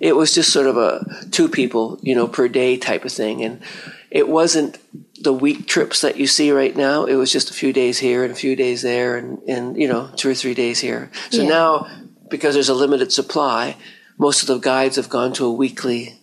[0.00, 3.42] it was just sort of a two people, you know, per day type of thing.
[3.42, 3.62] And
[4.10, 4.78] it wasn't
[5.22, 7.04] the week trips that you see right now.
[7.04, 9.88] It was just a few days here and a few days there and, and you
[9.88, 11.10] know, two or three days here.
[11.30, 11.48] So Yeah.
[11.48, 11.86] now,
[12.28, 13.76] because there's a limited supply,
[14.18, 16.18] most of the guides have gone to a weekly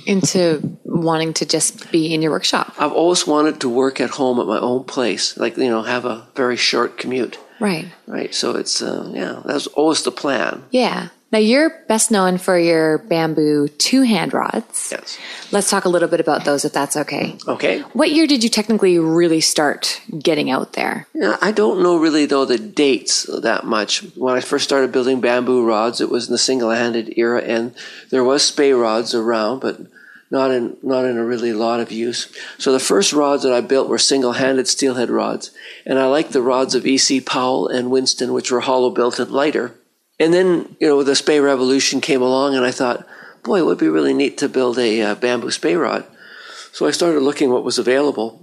[0.06, 2.74] into wanting to just be in your workshop.
[2.78, 6.04] I've always wanted to work at home at my own place, like you know, have
[6.04, 7.38] a very short commute.
[7.60, 7.86] Right.
[8.06, 8.34] Right.
[8.34, 10.62] So it's uh, yeah, that was always the plan.
[10.70, 11.08] Yeah.
[11.32, 14.88] Now, you're best known for your bamboo two hand rods.
[14.90, 15.16] Yes.
[15.52, 17.36] Let's talk a little bit about those, if that's okay.
[17.46, 17.80] Okay.
[17.92, 21.06] What year did you technically really start getting out there?
[21.14, 24.00] Yeah, I don't know really though the dates that much.
[24.16, 27.74] When I first started building bamboo rods, it was in the single-handed era, and
[28.10, 29.80] there was spey rods around, but
[30.32, 32.32] not in not in a really lot of use.
[32.58, 35.52] So the first rods that I built were single-handed steelhead rods,
[35.86, 37.20] and I like the rods of E.C.
[37.20, 39.74] Powell and Winston, which were hollow built and lighter.
[40.20, 43.06] And then you know the spey revolution came along, and I thought,
[43.42, 46.04] boy, it would be really neat to build a uh, bamboo spey rod.
[46.72, 48.40] So I started looking what was available,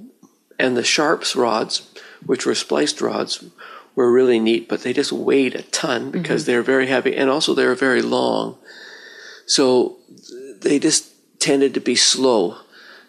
[0.59, 1.89] and the Sharpe's rods,
[2.25, 3.45] which were spliced rods,
[3.95, 7.53] were really neat, but they just weighed a ton because they're very heavy and also
[7.53, 8.57] they're very long.
[9.47, 9.97] So
[10.61, 12.57] they just tended to be slow.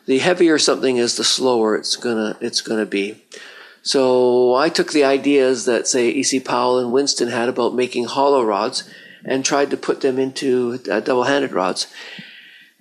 [0.07, 3.23] The heavier something is, the slower it's gonna it's gonna be.
[3.83, 6.41] So I took the ideas that say E.C.
[6.41, 8.89] Powell and Winston had about making hollow rods
[9.25, 11.87] and tried to put them into uh, double-handed rods.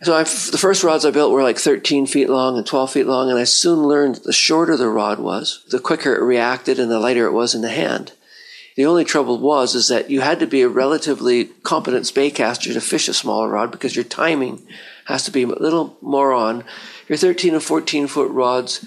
[0.04, 3.32] So the first rods I built were like 13 feet long and 12 feet long,
[3.32, 6.92] and I soon learned that the shorter the rod was, the quicker it reacted and
[6.92, 8.12] the lighter it was in the hand.
[8.76, 12.72] The only trouble was is that you had to be a relatively competent spey caster
[12.72, 14.62] to fish a smaller rod because your timing
[15.06, 16.64] has to be a little more on.
[17.08, 18.86] Your 13 and 14 foot rods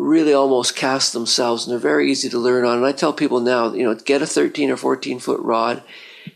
[0.00, 2.78] really almost cast themselves and they're very easy to learn on.
[2.78, 5.82] And I tell people now, you know, get a 13 or 14 foot rod,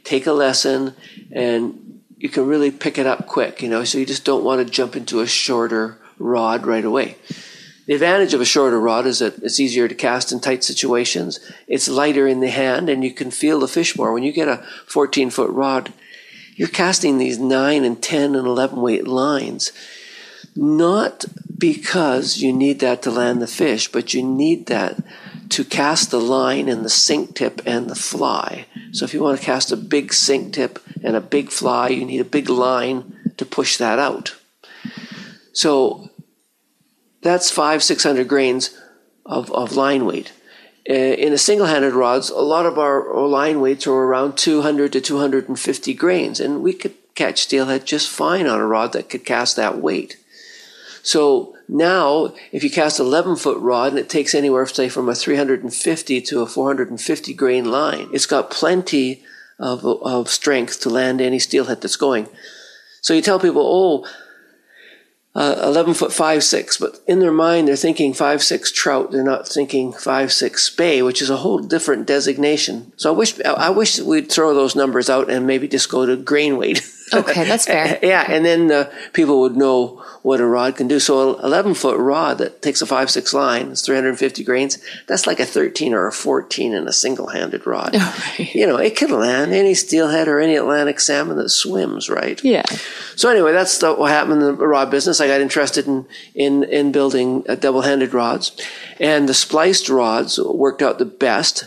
[0.05, 0.95] take a lesson,
[1.33, 4.65] and you can really pick it up quick, you know, so you just don't want
[4.65, 7.17] to jump into a shorter rod right away.
[7.87, 11.41] The advantage of a shorter rod is that it's easier to cast in tight situations.
[11.67, 14.13] It's lighter in the hand and you can feel the fish more.
[14.13, 15.93] When you get a 14 foot rod,
[16.55, 19.73] you're casting these 9 and 10 and 11 weight lines.
[20.57, 21.25] Not
[21.59, 25.03] because you need that to land the fish, but you need that
[25.51, 28.67] to cast the line and the sink tip and the fly.
[28.93, 32.05] So if you want to cast a big sink tip and a big fly, you
[32.05, 34.37] need a big line to push that out.
[35.53, 36.11] So
[37.23, 38.79] that's five, six hundred grains
[39.27, 40.33] of, of line weight.
[40.89, 45.01] Uh, in a single-handed rods, a lot of our line weights are around 200 to
[45.01, 49.57] 250 grains, and we could catch steelhead just fine on a rod that could cast
[49.57, 50.19] that weight.
[51.05, 55.09] So now, if you cast an 11 foot rod and it takes anywhere, say, from
[55.09, 59.23] a 350 to a 450 grain line, it's got plenty
[59.59, 62.27] of, of strength to land any steelhead that's going.
[63.03, 64.07] So you tell people, oh,
[65.35, 69.11] uh, 11 foot 5 6, but in their mind they're thinking 5 6 trout.
[69.11, 72.93] They're not thinking 5 6 spey, which is a whole different designation.
[72.97, 76.17] So I wish I wish we'd throw those numbers out and maybe just go to
[76.17, 76.89] grain weight.
[77.19, 77.99] Okay, that's fair.
[78.03, 80.99] yeah, and then uh, people would know what a rod can do.
[80.99, 85.27] So an 11 foot rod that takes a 5 6 line, it's 350 grains, that's
[85.27, 87.95] like a 13 or a 14 in a single handed rod.
[88.39, 88.55] right.
[88.55, 92.43] You know, it can land any steelhead or any Atlantic salmon that swims, right?
[92.43, 92.65] Yeah.
[93.17, 95.21] So anyway, that's the, what happened in the rod business.
[95.21, 98.57] I got interested in in in building uh, double-handed rods,
[98.99, 101.67] and the spliced rods worked out the best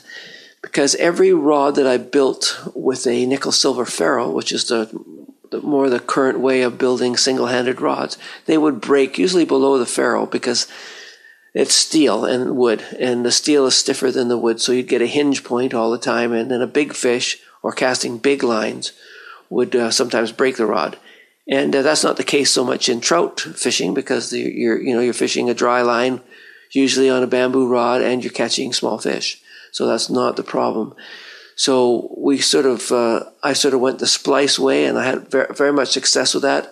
[0.62, 4.90] because every rod that I built with a nickel silver ferrule, which is the,
[5.52, 9.86] the more the current way of building single-handed rods, they would break usually below the
[9.86, 10.68] ferrule because
[11.54, 15.02] it's steel and wood, and the steel is stiffer than the wood, so you'd get
[15.02, 18.94] a hinge point all the time, and then a big fish or casting big lines
[19.50, 20.98] would uh, sometimes break the rod.
[21.50, 24.94] And uh, that's not the case so much in trout fishing because the, you're you
[24.94, 26.22] know you're fishing a dry line,
[26.72, 29.42] usually on a bamboo rod, and you're catching small fish.
[29.72, 30.94] So that's not the problem.
[31.58, 35.30] So we sort of uh, I sort of went the splice way, and I had
[35.30, 36.72] very, very much success with that.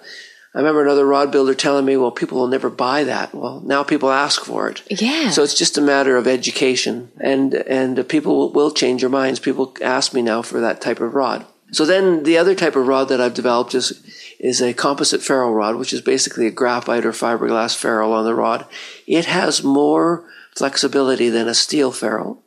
[0.53, 3.81] I remember another rod builder telling me, "Well, people will never buy that." Well, now
[3.83, 4.83] people ask for it.
[4.87, 5.31] Yeah.
[5.31, 9.39] So it's just a matter of education, and and people will change their minds.
[9.39, 11.45] People ask me now for that type of rod.
[11.71, 14.03] So then the other type of rod that I've developed is
[14.39, 18.35] is a composite ferrule rod, which is basically a graphite or fiberglass ferrule on the
[18.35, 18.67] rod.
[19.07, 22.43] It has more flexibility than a steel ferrule.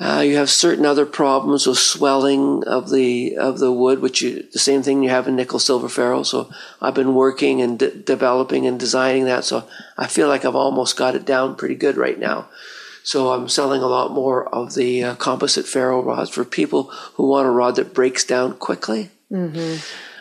[0.00, 4.42] Uh, you have certain other problems with swelling of the of the wood, which you,
[4.52, 6.24] the same thing you have in nickel silver ferrule.
[6.24, 9.44] So I've been working and de- developing and designing that.
[9.44, 12.48] So I feel like I've almost got it down pretty good right now.
[13.04, 17.28] So I'm selling a lot more of the uh, composite ferrule rods for people who
[17.28, 19.10] want a rod that breaks down quickly.
[19.30, 19.76] Mm-hmm.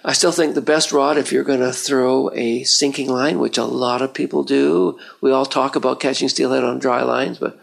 [0.05, 3.57] I still think the best rod, if you're going to throw a sinking line, which
[3.57, 7.57] a lot of people do, we all talk about catching steelhead on dry lines, but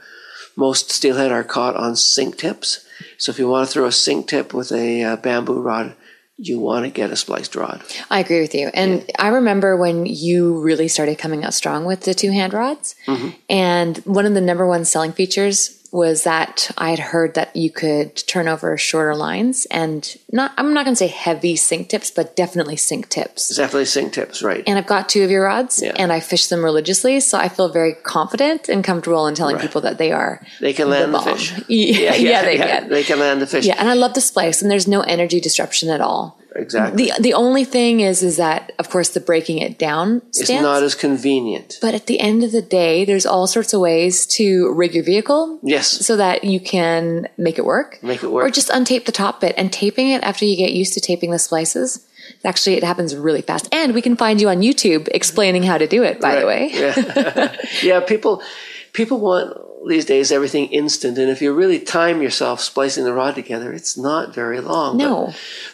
[0.61, 2.85] most steelhead are caught on sink tips.
[3.16, 5.96] So if you want to throw a sink tip with a uh, bamboo rod,
[6.37, 7.83] you want to get a spliced rod.
[8.11, 8.70] I agree with you.
[8.73, 12.94] And I remember when you really started coming out strong with the two hand rods.
[13.49, 17.70] And one of the number one selling features was that I had heard that you
[17.70, 22.11] could turn over shorter lines and not, I'm not going to say heavy sink tips,
[22.12, 23.55] but definitely sink tips.
[23.57, 24.62] Definitely sink tips, right?
[24.66, 25.92] And I've got two of your rods Yeah.
[25.96, 27.18] and I fish them religiously.
[27.20, 30.40] So I feel very confident and comfortable in telling people that they are.
[30.61, 31.37] They can land the, bomb.
[31.37, 31.53] fish.
[31.68, 32.88] Yeah, yeah, they can.
[32.88, 33.66] They can land the fish.
[33.66, 33.76] Yeah.
[33.79, 36.39] And I love the splice and there's no energy disruption at all.
[36.56, 37.06] Exactly.
[37.06, 40.62] The, the only thing is, is that of course the breaking it down it's stance.
[40.62, 41.78] not as convenient.
[41.80, 45.04] But at the end of the day, there's all sorts of ways to rig your
[45.04, 45.60] vehicle.
[45.62, 45.88] Yes.
[45.88, 48.02] So that you can make it work.
[48.02, 48.46] Make it work.
[48.46, 51.30] Or just untape the top bit and taping it after you get used to taping
[51.30, 52.06] the splices.
[52.44, 53.68] Actually, it happens really fast.
[53.72, 56.70] And we can find you on YouTube explaining how to do it, by the way.
[56.72, 57.56] Yeah.
[57.82, 58.42] yeah, people
[58.92, 59.56] people want
[59.87, 63.97] these days everything instant and if you really time yourself splicing the rod together, it's
[63.97, 64.97] not very long.
[64.97, 65.27] No.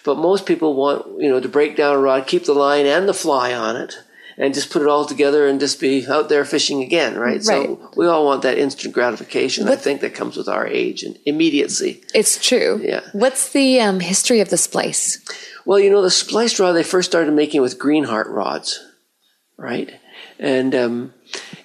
[0.05, 2.87] But, but most people want, you know, to break down a rod, keep the line
[2.87, 3.99] and the fly on it.
[4.39, 7.37] And just put it all together and just be out there fishing again, right?
[7.37, 7.43] Right.
[7.43, 9.67] So we all want that instant gratification.
[9.67, 12.05] I think that comes with our age and immediacy.
[12.13, 12.79] It's true.
[12.85, 13.01] Yeah.
[13.15, 15.27] What's the um, history of the splice?
[15.65, 18.79] Well, you know, the spliced rod they first started making with Greenheart rods,
[19.57, 19.91] right?
[20.39, 21.15] And um,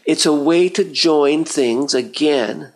[0.06, 2.72] it's a way to join things again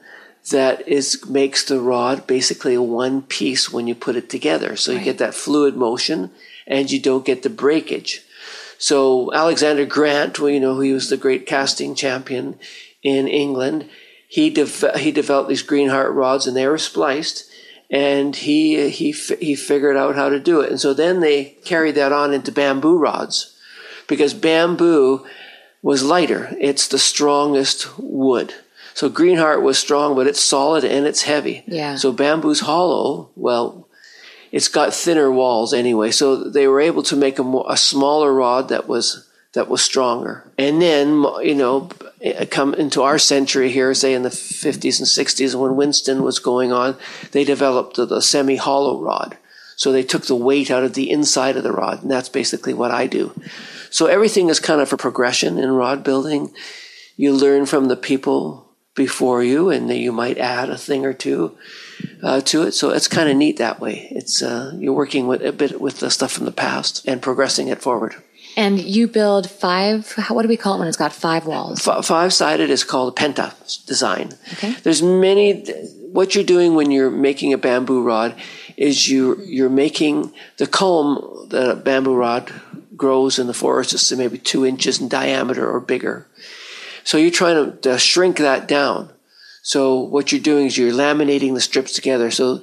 [0.51, 4.75] that is makes the rod basically a one piece when you put it together.
[4.75, 6.31] So you get that fluid motion
[6.67, 8.21] and you don't get the breakage.
[8.77, 12.59] So Alexander Grant, well, you know, he was the great casting champion
[13.01, 13.89] in England.
[14.27, 17.49] He de- he developed these Greenheart rods, and they were spliced.
[17.89, 20.71] And he he he figured out how to do it.
[20.71, 23.57] And so then they carried that on into bamboo rods,
[24.07, 25.25] because bamboo
[25.85, 26.49] was lighter.
[26.59, 28.55] It's the strongest wood.
[28.95, 31.63] So Greenheart was strong, but it's solid and it's heavy.
[31.67, 31.95] Yeah.
[31.95, 33.29] So bamboo's hollow.
[33.35, 33.87] Well,
[34.51, 38.33] it's got thinner walls anyway, so they were able to make a, more, a smaller
[38.33, 40.51] rod that was that was stronger.
[40.57, 41.91] And then you know,
[42.25, 46.39] uh, come into our century here, say in the 50s and 60s, when Winston was
[46.39, 46.97] going on,
[47.31, 49.37] they developed the, the semi-hollow rod.
[49.75, 52.73] So they took the weight out of the inside of the rod, and that's basically
[52.73, 53.39] what I do.
[53.95, 56.53] So everything is kind of a progression in rod building.
[57.15, 61.13] You learn from the people before you, and then you might add a thing or
[61.13, 61.57] two
[62.21, 62.73] uh, to it.
[62.73, 64.09] So it's kind of neat that way.
[64.11, 67.69] It's uh, you're working with a bit with the stuff from the past and progressing
[67.69, 68.15] it forward.
[68.57, 71.87] And you build five, what do we call it when it's got five walls?
[71.87, 73.53] F- five sided is called a penta
[73.85, 74.33] design.
[74.53, 74.73] Okay.
[74.83, 75.63] There's many.
[76.11, 78.35] What you're doing when you're making a bamboo rod
[78.75, 82.51] is you you're making the culm that a bamboo rod
[82.95, 86.27] grows in the forest is maybe two inches in diameter or bigger.
[87.03, 89.11] So you're trying to, to shrink that down.
[89.61, 92.31] So what you're doing is you're laminating the strips together.
[92.31, 92.61] So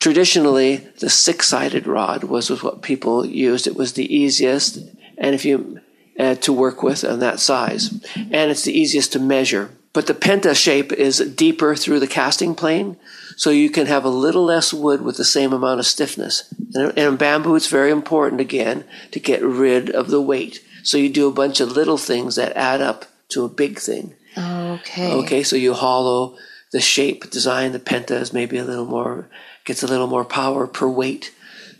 [0.00, 3.66] traditionally, the six-sided rod was, was what people used.
[3.66, 4.78] It was the easiest,
[5.16, 5.80] and if you
[6.18, 9.70] uh, to work with on that size, and it's the easiest to measure.
[9.98, 12.96] But the penta shape is deeper through the casting plane,
[13.36, 16.54] so you can have a little less wood with the same amount of stiffness.
[16.72, 20.64] And in bamboo, it's very important again to get rid of the weight.
[20.84, 24.14] So you do a bunch of little things that add up to a big thing.
[24.36, 25.14] Okay.
[25.14, 26.36] Okay, so you hollow
[26.70, 27.72] the shape design.
[27.72, 29.28] The penta is maybe a little more
[29.64, 31.34] gets a little more power per weight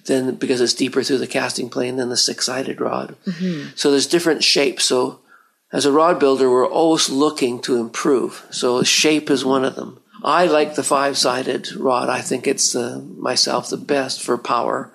[0.06, 3.14] than because it's deeper through the casting plane than the six sided rod.
[3.26, 3.76] Mm-hmm.
[3.76, 4.86] So there's different shapes.
[4.86, 5.20] So
[5.72, 8.46] as a rod builder, we're always looking to improve.
[8.50, 10.00] So shape is one of them.
[10.24, 12.08] I like the five sided rod.
[12.08, 14.92] I think it's the myself the best for power.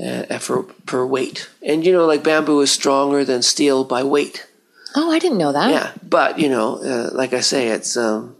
[0.00, 4.46] Uh, for per weight, and you know, like bamboo is stronger than steel by weight.
[4.94, 5.70] Oh, I didn't know that.
[5.70, 8.36] Yeah, but you know, uh, like I say, it's um,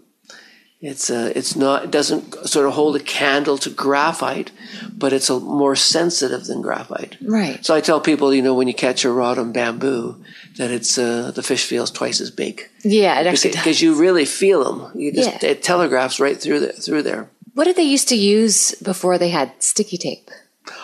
[0.81, 4.53] it's uh, it's not it doesn't sort of hold a candle to graphite,
[4.97, 7.17] but it's a, more sensitive than graphite.
[7.21, 7.65] Right.
[7.65, 10.23] So I tell people, you know, when you catch a rod on bamboo,
[10.57, 13.61] that it's uh, the fish feels twice as big Yeah, it actually does.
[13.63, 14.93] because you really feel them.
[15.01, 15.51] You just Yeah.
[15.51, 17.29] it telegraphs right through the, through there.
[17.55, 20.31] What did they used to use before they had sticky tape?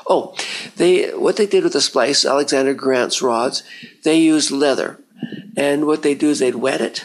[0.09, 0.35] Oh,
[0.77, 3.63] they what they did with the splice, Alexander Grant's rods,
[4.03, 4.99] they used leather,
[5.57, 7.05] and what they do is they'd wet it,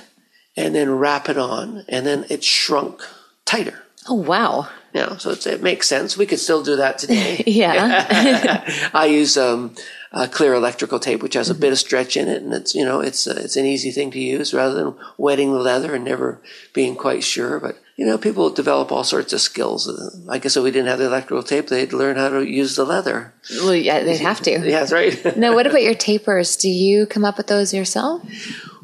[0.60, 3.02] and then wrap it on, and then it shrunk
[3.46, 3.82] tighter.
[4.10, 4.68] Oh, wow.
[4.94, 6.18] Yeah, so it's, it makes sense.
[6.18, 7.44] We could still do that today.
[7.48, 8.90] Yeah.
[8.94, 9.76] I use um,
[10.12, 12.84] uh, clear electrical tape, which has a bit of stretch in it, and it's you
[12.84, 16.04] know it's uh, it's an easy thing to use rather than wetting the leather and
[16.04, 16.42] never
[16.74, 17.60] being quite sure.
[17.60, 19.92] But you know, people develop all sorts of skills.
[20.30, 22.86] I guess if we didn't have the electrical tape, they'd learn how to use the
[22.86, 23.34] leather.
[23.50, 24.52] well, yeah, they'd have to.
[24.70, 25.36] Yeah, that's right.
[25.36, 26.56] Now, what about your tapers?
[26.56, 28.24] Do you come up with those yourself?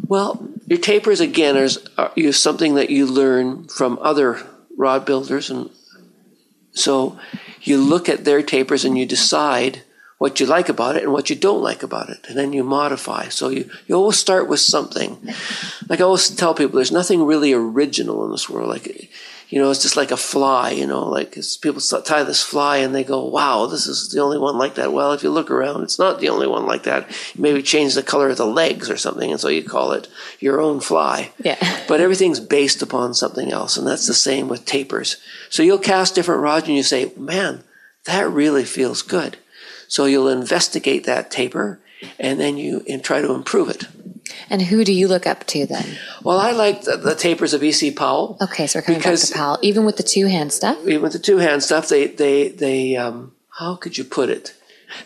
[0.06, 4.46] Well, your tapers again are, are you something that you learn from other
[4.78, 5.70] rod builders, and
[6.74, 7.18] so
[7.62, 9.84] you look at their tapers and you decide
[10.18, 12.64] what you like about it and what you don't like about it, and then you
[12.64, 13.28] modify.
[13.28, 15.18] So you, you always start with something.
[15.90, 18.70] Like I always tell people, there's nothing really original in this world.
[18.70, 19.10] Like
[19.50, 22.96] you know, it's just like a fly, you know, like people tie this fly and
[22.96, 24.92] they go, wow, this is the only one like that.
[24.92, 27.08] Well, if you look around, it's not the only one like that.
[27.38, 29.32] Maybe change the color of the legs or something.
[29.32, 30.08] And so you call it
[30.40, 31.32] your own fly.
[31.42, 31.58] Yeah.
[31.88, 33.78] But everything's based upon something else.
[33.78, 35.18] And that's the same with tapers.
[35.52, 37.64] So you'll cast different rods and you say, man,
[38.06, 39.38] that really feels good.
[39.88, 41.80] So you'll investigate that taper
[42.20, 43.86] and then you and try to improve it.
[44.50, 45.98] And who do you look up to then?
[46.24, 47.92] Well, I like the, the tapers of E.C.
[47.92, 48.38] Powell.
[48.42, 49.60] Okay, so we're coming Because- back to Powell.
[49.62, 50.78] Even with the two hand stuff?
[50.82, 54.54] Even with the two hand stuff, they they they um, how could you put it?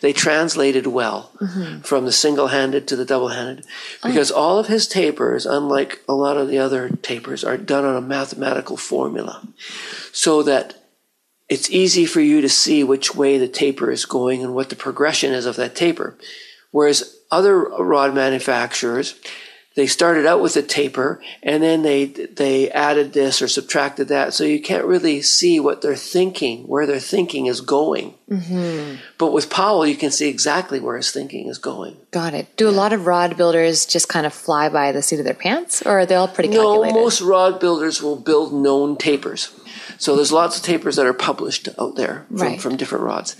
[0.01, 1.31] They translated well
[1.83, 3.65] from the single handed to the double handed
[4.03, 7.95] because all of his tapers, unlike a lot of the other tapers, are done on
[7.95, 9.47] a mathematical formula,
[10.11, 10.78] so that
[11.49, 14.75] it's easy for you to see which way the taper is going and what the
[14.75, 16.15] progression is of that taper.
[16.71, 19.19] Whereas other rod manufacturers,
[19.75, 24.33] they started out with a taper and then they they added this or subtracted that,
[24.33, 28.13] so you can't really see what they're thinking, where their thinking is going.
[28.29, 28.95] Mm-hmm.
[29.17, 31.97] But with Powell, you can see exactly where his thinking is going.
[32.11, 32.55] Got it.
[32.57, 35.33] Do a lot of rod builders just kind of fly by the seat of their
[35.33, 39.49] pants, or are they all pretty No, most rod builders will build known tapers.
[39.99, 42.61] So there's lots of tapers that are published out there from, Right.
[42.61, 43.35] from different rods.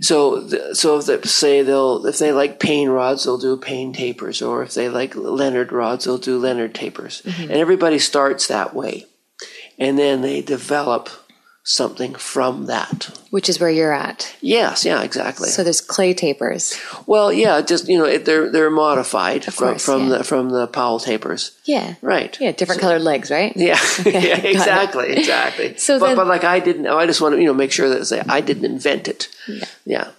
[0.00, 4.42] So, so if they say they'll, if they like Payne rods, they'll do Payne tapers,
[4.42, 7.22] or if they like Leonard rods, they'll do Leonard tapers.
[7.22, 7.42] Mm-hmm.
[7.42, 9.06] And everybody starts that way,
[9.78, 11.08] and then they develop
[11.64, 13.10] something from that.
[13.30, 14.34] Which is where you're at.
[14.40, 15.48] Yes, yeah, exactly.
[15.48, 16.78] So there's clay tapers.
[17.06, 20.18] well, yeah, just you know, it, they're they're modified from course, from yeah.
[20.18, 21.94] the from the Powell tapers, Yeah.
[22.02, 22.36] right?
[22.40, 23.52] Yeah, different colored legs, right?
[23.56, 25.76] Yeah, yeah, exactly, exactly.
[25.76, 27.72] So but, then- but like I didn't, oh, I just want to you know make
[27.72, 29.28] sure that say I didn't invent it.
[29.84, 30.10] Yeah.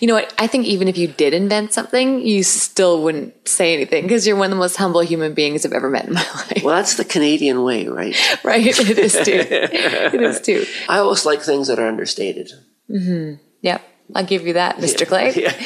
[0.00, 0.32] You know what?
[0.38, 4.36] I think even if you did invent something, you still wouldn't say anything because you're
[4.36, 6.62] one of the most humble human beings I've ever met in my life.
[6.64, 8.16] Well, that's the Canadian way, right?
[8.44, 8.66] right?
[8.66, 9.44] It is too.
[9.50, 10.64] It is too.
[10.88, 12.52] I always like things that are understated.
[12.88, 13.34] Hmm.
[13.62, 13.82] Yep.
[14.14, 15.06] I'll give you that, Mr.
[15.06, 15.32] Clay.
[15.34, 15.56] Yeah.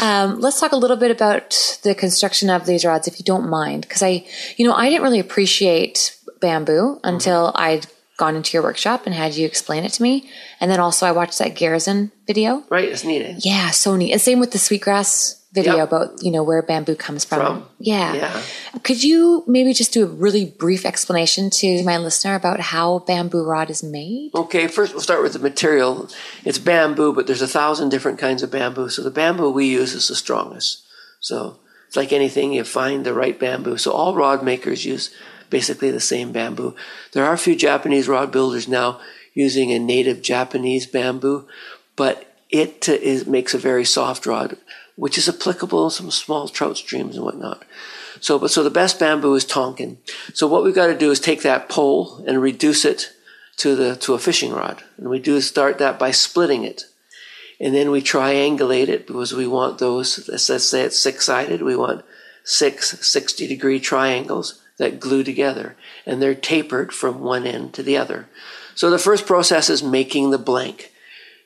[0.00, 3.48] Um, let's talk a little bit about the construction of these rods, if you don't
[3.50, 4.24] mind, because I,
[4.56, 7.86] you know, I didn't really appreciate bamboo until I'd
[8.20, 10.14] gone into your workshop and had you explain it to me,
[10.60, 12.62] and then also I watched that Garrison video.
[12.76, 12.88] Right?
[12.92, 13.22] It's neat.
[13.22, 13.34] eh?
[13.52, 14.12] Yeah, so neat.
[14.12, 15.88] And same with the sweetgrass video Yep.
[15.88, 17.40] about you know where bamboo comes from.
[17.40, 17.56] From.
[17.92, 18.14] Yeah.
[18.14, 18.42] Yeah.
[18.86, 23.42] Could you maybe just do a really brief explanation to my listener about how bamboo
[23.52, 24.30] rod is made?
[24.42, 26.08] Okay, first we'll start with the material.
[26.44, 28.88] It's bamboo, but there's a thousand different kinds of bamboo.
[28.90, 30.84] So the bamboo we use is the strongest.
[31.20, 31.58] So
[31.88, 33.76] it's like anything, you find the right bamboo.
[33.76, 35.10] So all rod makers use
[35.50, 36.74] basically the same bamboo.
[37.12, 39.00] There are a few Japanese rod builders now
[39.34, 41.46] using a native Japanese bamboo,
[41.96, 44.56] but it uh, makes a very soft rod,
[44.96, 47.64] which is applicable in some small trout streams and whatnot.
[48.20, 49.98] So, but so the best bamboo is Tonkin.
[50.34, 53.12] So what we've got to do is take that pole and reduce it
[53.58, 56.84] to the to a fishing rod, and we do start that by splitting it,
[57.60, 60.28] and then we triangulate it because we want those.
[60.28, 61.62] Let's let's say it's six sided.
[61.62, 62.04] We want
[62.42, 65.76] six 60 degree triangles that glue together,
[66.06, 68.26] and they're tapered from one end to the other.
[68.74, 70.90] So the first process is making the blank.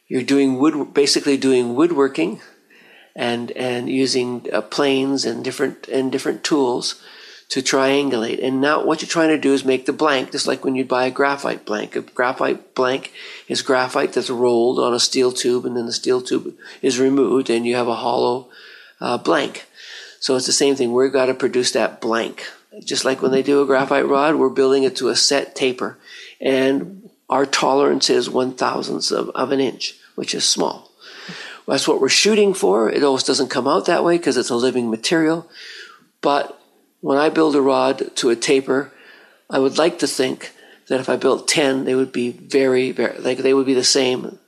[0.07, 2.41] You're doing wood, basically doing woodworking
[3.16, 7.03] and and using uh, planes and different and different tools
[7.49, 8.43] to triangulate.
[8.43, 10.85] And now what you're trying to do is make the blank, just like when you
[10.85, 11.97] buy a graphite blank.
[11.97, 13.12] A graphite blank
[13.49, 17.51] is graphite that's rolled on a steel tube, and then the steel tube is removed,
[17.51, 18.49] and you have a hollow
[19.01, 19.66] uh, blank.
[20.20, 20.93] So it's the same thing.
[20.93, 22.47] We've got to produce that blank.
[22.83, 25.99] Just like when they do a graphite rod, we're building it to a set taper.
[26.41, 30.91] And our tolerance is one thousandth of, of an inch, which is small.
[31.66, 32.91] That's what we're shooting for.
[32.91, 35.49] It always doesn't come out that way because it's a living material.
[36.20, 36.59] But
[37.01, 38.93] when I build a rod to a taper,
[39.49, 40.53] I would like to think
[40.89, 43.85] that if I built 10, they would be very, very, like they would be the
[43.85, 44.39] same,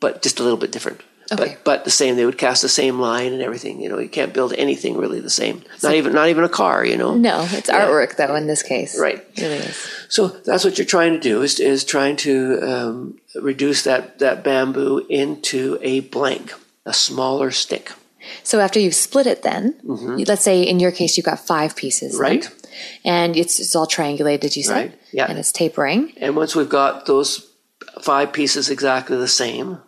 [0.00, 1.02] but just a little bit different.
[1.30, 1.56] Okay.
[1.56, 3.80] But, but the same, they would cast the same line and everything.
[3.82, 5.62] You know, you can't build anything really the same.
[5.82, 7.14] Not even, not even a car, you know?
[7.14, 8.98] No, it's artwork though in this case.
[8.98, 9.18] Right.
[9.36, 9.76] It really is.
[10.08, 14.42] So that's what you're trying to do is, is trying to um, reduce that, that
[14.42, 16.54] bamboo into a blank,
[16.86, 17.92] a smaller stick.
[18.42, 21.76] So after you've split it, then you- let's say in your case you've got five
[21.76, 22.44] pieces, then, Mm-hmm.
[22.44, 22.54] Right.
[23.04, 25.26] And it's it's all triangulated, you said, Right, yeah.
[25.28, 26.12] and it's tapering.
[26.18, 27.50] And once we've got those
[28.00, 29.78] five pieces exactly the same,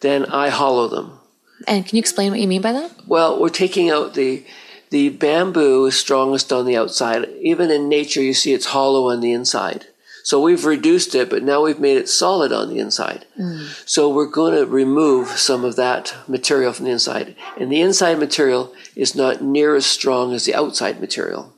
[0.00, 1.18] then I hollow them.
[1.66, 2.92] And can you explain what you mean by that?
[3.06, 4.44] Well, we're taking out the
[4.90, 7.28] the bamboo is strongest on the outside.
[7.40, 9.86] Even in nature, you see it's hollow on the inside.
[10.22, 13.26] So we've reduced it, but now we've made it solid on the inside.
[13.38, 13.88] Mm.
[13.88, 17.36] So we're going to remove some of that material from the inside.
[17.58, 21.52] And the inside material is not near as strong as the outside material.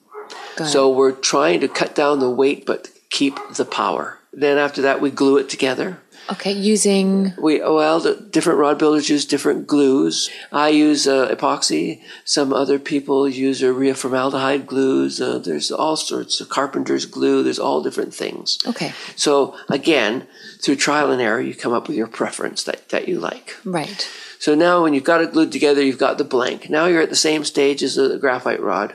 [0.66, 4.17] So we're trying to cut down the weight, but keep the power.
[4.32, 5.98] Then after that, we glue it together.
[6.30, 10.28] Okay, using We well, different rod builders use different glues.
[10.52, 12.02] I use uh, epoxy.
[12.24, 15.22] Some other people use urea formaldehyde glues.
[15.22, 17.42] Uh, there's all sorts of carpenter's glue.
[17.42, 18.58] There's all different things.
[18.66, 20.26] okay, So again,
[20.60, 23.56] through trial and error, you come up with your preference that, that you like.
[23.64, 24.06] right.
[24.40, 26.70] So now when you've got it glued together, you've got the blank.
[26.70, 28.94] Now you're at the same stage as the graphite rod.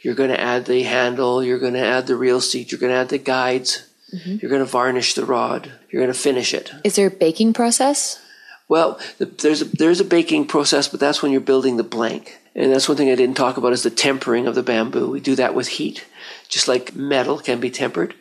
[0.00, 1.44] You're going to add the handle.
[1.44, 2.72] You're going to add the reel seat.
[2.72, 3.84] You're going to add the guides.
[4.12, 5.70] You're going to varnish the rod.
[5.90, 6.72] You're going to finish it.
[6.84, 8.20] Is there a baking process?
[8.68, 12.38] Well, the, there's a, there's a baking process, but that's when you're building the blank.
[12.54, 15.10] And that's one thing I didn't talk about is the tempering of the bamboo.
[15.10, 16.06] We do that with heat,
[16.48, 18.14] just like metal can be tempered.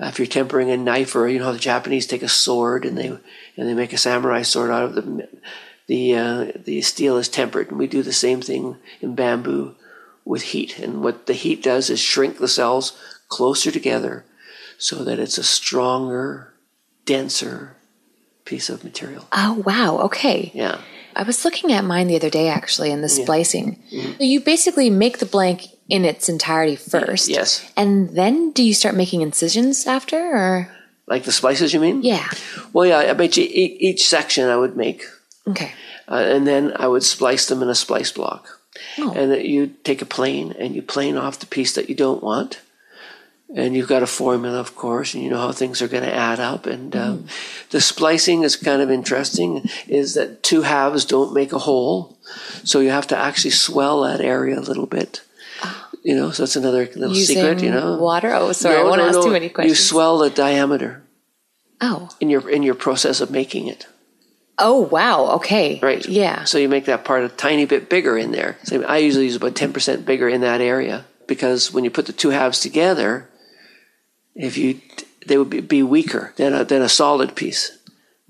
[0.00, 2.84] Uh, if you're tempering a knife, or you know how the Japanese take a sword
[2.84, 3.20] and they and
[3.56, 5.28] they make a samurai sword out of the
[5.86, 9.76] the uh, the steel is tempered, and we do the same thing in bamboo
[10.24, 10.78] with heat.
[10.78, 14.24] And what the heat does is shrink the cells closer together,
[14.78, 16.52] so that it's a stronger,
[17.06, 17.76] denser
[18.44, 19.26] piece of material.
[19.32, 19.98] Oh, wow.
[20.06, 20.50] Okay.
[20.54, 20.80] Yeah.
[21.16, 23.80] I was looking at mine the other day actually in the splicing.
[23.90, 27.28] So you basically make the blank in its entirety first.
[27.28, 27.70] Yes.
[27.76, 30.68] And then do you start making incisions after or
[31.06, 32.02] Like the splices, you mean?
[32.02, 32.28] yeah.
[32.72, 32.98] Well, yeah.
[32.98, 35.04] I bet you each section I would make,
[35.46, 35.72] Okay.
[36.08, 38.48] uh, and then I would splice them in a splice block.
[38.98, 39.12] Oh.
[39.14, 42.24] And that you take a plane and you plane off the piece that you don't
[42.24, 42.60] want,
[43.54, 46.14] and you've got a formula, of course, and you know how things are going to
[46.14, 46.66] add up.
[46.66, 47.70] And um, Mm.
[47.70, 49.68] the splicing is kind of interesting.
[49.88, 52.16] Is that two halves don't make a whole,
[52.64, 55.22] so you have to actually swell that area a little bit.
[56.02, 57.62] You know, so that's another little Using secret.
[57.62, 58.30] You know, water?
[58.34, 58.76] Oh, sorry.
[58.76, 59.22] I No, won't no, ask no.
[59.24, 59.78] too many questions.
[59.78, 61.02] You swell the diameter
[61.80, 62.10] oh.
[62.20, 63.86] in your in your process of making it.
[64.58, 65.30] Oh, wow.
[65.36, 65.80] Okay.
[65.82, 66.06] Right.
[66.06, 66.44] Yeah.
[66.44, 68.56] So you make that part a tiny bit bigger in there.
[68.64, 72.12] So I usually use about 10% bigger in that area because when you put the
[72.12, 73.28] two halves together,
[74.34, 74.80] if you,
[75.26, 77.78] they would be, weaker than a, than a solid piece.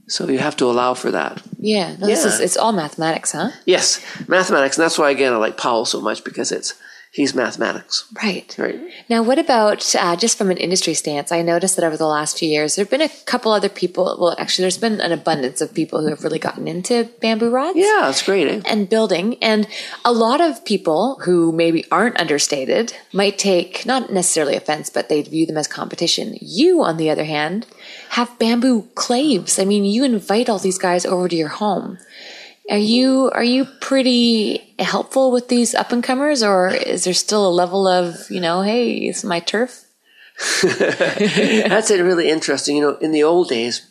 [0.07, 1.43] So you have to allow for that.
[1.59, 1.97] Yeah.
[1.97, 2.31] No, this Yeah.
[2.35, 3.51] is it's all mathematics, huh?
[3.65, 4.77] Yes, mathematics.
[4.77, 6.75] And that's why, again, I like Powell so much because it's,
[7.15, 8.07] he's mathematics.
[8.21, 8.55] Right.
[8.59, 8.81] Right.
[9.09, 11.31] Now, what about uh, just from an industry stance?
[11.31, 14.17] I noticed that over the last few years, there have been a couple other people.
[14.19, 17.79] Well, actually, there's been an abundance of people who have really gotten into bamboo rods.
[17.79, 18.61] Yeah, it's great, eh?
[18.67, 19.37] and building.
[19.41, 19.69] And
[20.05, 25.23] a lot of people who maybe aren't understated might take not necessarily offense, but they
[25.23, 26.37] view them as competition.
[26.41, 27.67] You, on the other hand,
[28.11, 29.59] have bamboo claves.
[29.61, 31.99] I mean, you invite all these guys over to your home.
[32.71, 37.47] Are you are you pretty helpful with these up and comers, or is there still
[37.47, 39.85] a level of you know, hey, it's my turf?
[40.63, 42.77] That's it, really interesting.
[42.77, 43.87] You know, in the old days,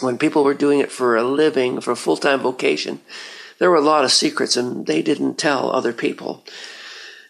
[0.00, 3.00] when people were doing it for a living, for a full time vocation,
[3.58, 6.44] there were a lot of secrets and they didn't tell other people.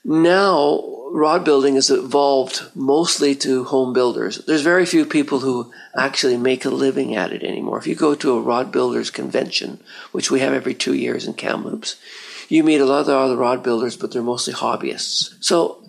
[0.05, 0.83] Now,
[1.13, 4.39] rod building has evolved mostly to home builders.
[4.45, 7.79] There's very few people who actually make a living at it anymore.
[7.79, 9.81] If you go to a rod builders convention,
[10.13, 11.97] which we have every two years in Kamloops,
[12.49, 15.35] you meet a lot of other rod builders, but they're mostly hobbyists.
[15.41, 15.83] So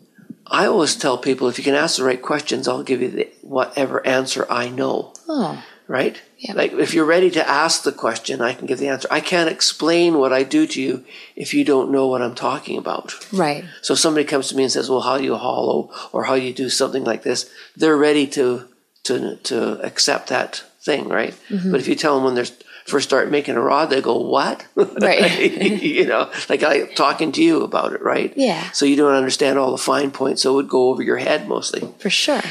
[0.47, 3.29] I always tell people if you can ask the right questions, I'll give you the,
[3.41, 5.13] whatever answer I know.
[5.27, 6.21] Oh, Right?
[6.41, 6.53] Yeah.
[6.53, 9.07] Like if you're ready to ask the question, I can give the answer.
[9.11, 12.79] I can't explain what I do to you if you don't know what I'm talking
[12.79, 13.13] about.
[13.31, 13.63] right.
[13.83, 16.33] So if somebody comes to me and says, "Well, how do you hollow or how
[16.33, 18.67] you do something like this?" They're ready to
[19.03, 21.35] to to accept that thing, right?
[21.49, 21.71] Mm-hmm.
[21.71, 22.45] But if you tell them when they're
[22.87, 25.39] first start making a rod, they go, "What?" Right.
[25.83, 28.33] you know, like I'm talking to you about it, right?
[28.35, 28.71] Yeah.
[28.71, 31.47] So you don't understand all the fine points, so it would go over your head
[31.47, 31.87] mostly.
[31.99, 32.41] For sure.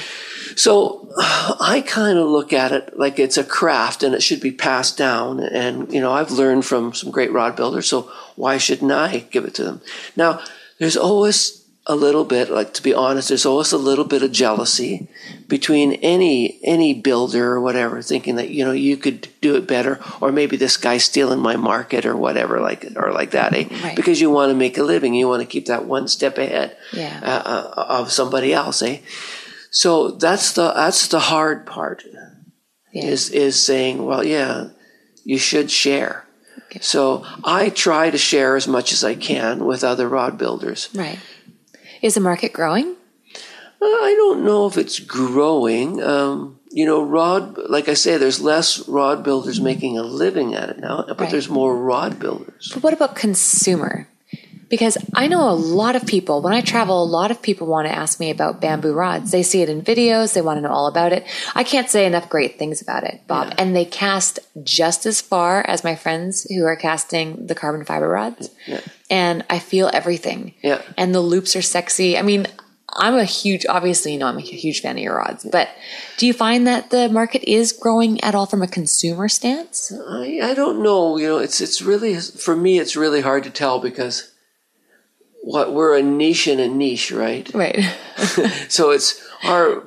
[0.56, 1.08] So
[1.60, 4.96] I kind of look at it like it's a craft and it should be passed
[4.96, 5.40] down.
[5.40, 9.44] And, you know, I've learned from some great rod builders, so why shouldn't I give
[9.44, 9.80] it to them?
[10.16, 10.40] Now,
[10.78, 14.30] there's always a little bit, like to be honest, there's always a little bit of
[14.30, 15.08] jealousy
[15.48, 19.98] between any any builder or whatever, thinking that you know you could do it better,
[20.20, 23.66] or maybe this guy's stealing my market or whatever, like or like that, eh?
[23.82, 23.96] Right.
[23.96, 26.76] Because you want to make a living, you want to keep that one step ahead
[26.92, 27.18] Yeah.
[27.22, 27.48] uh,
[27.80, 28.98] uh, of somebody else, eh?
[29.70, 32.04] So that's the that's the hard part
[32.92, 33.04] Yeah.
[33.06, 34.70] is is saying, well, yeah,
[35.24, 36.24] you should share.
[36.80, 40.88] So I try to share as much as I can with other rod builders.
[40.94, 41.18] right.
[42.02, 42.96] Is the market growing?
[43.82, 46.02] Uh, I don't know if it's growing.
[46.02, 50.68] Um, you know, rod, like I say, there's less rod builders making a living at
[50.70, 51.30] it now, but Right.
[51.30, 52.70] there's more rod builders.
[52.72, 54.06] But what about consumer?
[54.70, 57.88] Because I know a lot of people, when I travel, a lot of people want
[57.88, 59.32] to ask me about bamboo rods.
[59.32, 61.26] They see it in videos, they want to know all about it.
[61.54, 63.52] I can't say enough great things about it, Bob.
[63.58, 68.08] And they cast just as far as my friends who are casting the carbon fiber
[68.08, 68.48] rods.
[68.66, 68.80] Yeah.
[69.10, 70.54] And I feel everything.
[70.62, 70.80] Yeah.
[70.96, 72.16] And the loops are sexy.
[72.16, 72.46] I mean,
[72.92, 75.68] I'm a huge, obviously, you know, I'm a huge fan of your rods, but
[76.16, 79.92] do you find that the market is growing at all from a consumer stance?
[80.08, 81.16] I, I don't know.
[81.16, 82.78] You know, it's it's really for me.
[82.78, 84.29] It's really hard to tell because
[85.42, 87.50] what we're a niche in a niche, right?
[87.54, 87.82] Right.
[88.68, 89.84] so it's our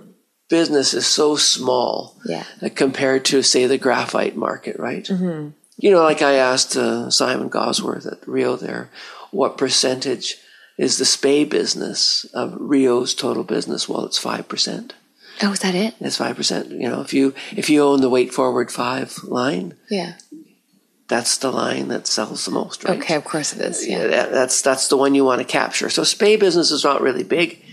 [0.49, 2.43] business is so small Yeah.
[2.75, 5.03] compared to say the graphite market, right?
[5.05, 5.49] Mm-hmm.
[5.77, 8.89] You know, like I asked uh, Simon Gawesworth at Rio there,
[9.31, 10.37] what percentage
[10.77, 13.89] is the spey business of Rio's total business?
[13.89, 14.93] Well, it's five percent.
[15.41, 15.95] oh, is that it?
[15.99, 16.69] It's five percent.
[16.69, 20.13] You know, if you if you own the Weight Forward Five line, Yeah.
[21.13, 22.97] That's the line that sells the most, right?
[22.97, 23.87] Okay, of course it is.
[23.87, 25.87] Yeah, that, that's that's the one you want to capture.
[25.91, 27.63] So spey business is not really big,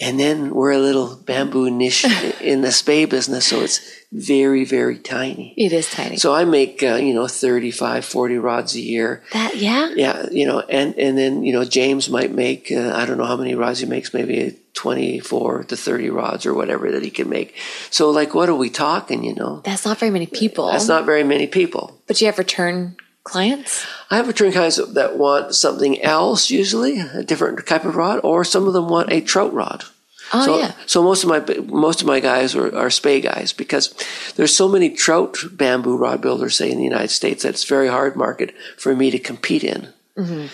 [0.00, 2.04] and then we're a little bamboo niche
[2.40, 3.80] in the spey business, so it's
[4.12, 5.52] very very tiny.
[5.56, 6.16] It is tiny.
[6.16, 9.22] So I make uh, you know 35, 40 rods a year.
[9.32, 9.90] that, yeah.
[9.94, 13.26] Yeah, you know, and and then you know James might make uh, I don't know
[13.26, 17.10] how many rods he makes, maybe twenty four to thirty rods or whatever that he
[17.10, 17.54] can make.
[17.90, 19.24] So like, what are we talking?
[19.24, 20.70] You know, That's not very many people.
[20.70, 22.00] that's not very many people.
[22.06, 23.84] but you have return clients?
[24.10, 28.42] I have return clients that want something else, usually a different type of rod, or
[28.44, 29.84] some of them want a trout rod.
[30.32, 30.72] Oh, so, yeah.
[30.86, 33.94] so most of my most of my guys are, are spey guys because
[34.36, 37.88] there's so many trout bamboo rod builders, say in the United States, that it's very
[37.88, 39.88] hard market for me to compete in.
[40.16, 40.46] Mm-hmm.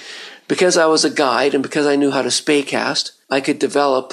[0.46, 3.58] Because I was a guide and because I knew how to spey cast, I could
[3.58, 4.12] develop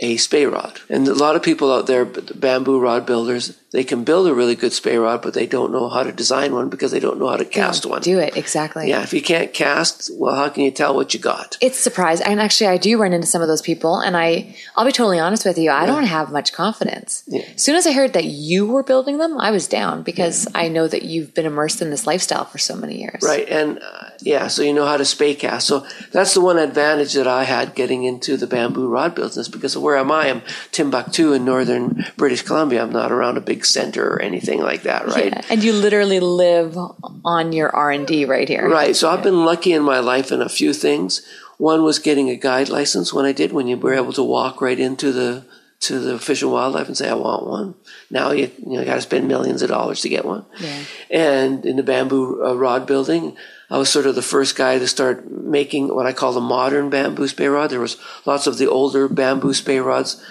[0.00, 0.80] a spey rod.
[0.88, 4.54] And a lot of people out there, bamboo rod builders, they can build a really
[4.54, 7.28] good spey rod, but they don't know how to design one because they don't know
[7.28, 8.02] how to cast one.
[8.02, 8.88] Do it, exactly.
[8.88, 11.56] Yeah, if you can't cast, well, how can you tell what you got?
[11.60, 12.26] It's surprising.
[12.26, 13.98] And actually, I do run into some of those people.
[13.98, 17.26] And I, I'll be totally honest with you, I don't have much confidence.
[17.32, 20.68] As soon as I heard that you were building them, I was down because I
[20.68, 23.22] know that you've been immersed in this lifestyle for so many years.
[23.22, 25.66] Right, and uh, yeah, so you know how to spey cast.
[25.66, 29.76] So that's the one advantage that I had getting into the bamboo rod business because
[29.76, 30.28] of where am I?
[30.28, 30.42] I'm
[30.72, 32.82] Timbuktu in northern British Columbia.
[32.82, 35.32] I'm not around a big center or anything like that, right?
[35.32, 35.42] Yeah.
[35.50, 36.76] And you literally live
[37.24, 38.68] on your R and D right here.
[38.68, 38.94] Right.
[38.96, 41.22] So I've been lucky in my life in a few things.
[41.58, 44.60] One was getting a guide license when I did, when you were able to walk
[44.60, 45.44] right into the
[45.80, 47.74] to the fish and wildlife and say, "I want one."
[48.08, 50.44] Now you you know, got to spend millions of dollars to get one.
[50.60, 50.78] Yeah.
[51.10, 53.36] And in the bamboo uh, rod building,
[53.72, 56.90] I was sort of the first guy to start making what I call the modern
[56.90, 57.70] bamboo spey rod.
[57.70, 57.96] There was
[58.26, 60.22] lots of the older bamboo spey rods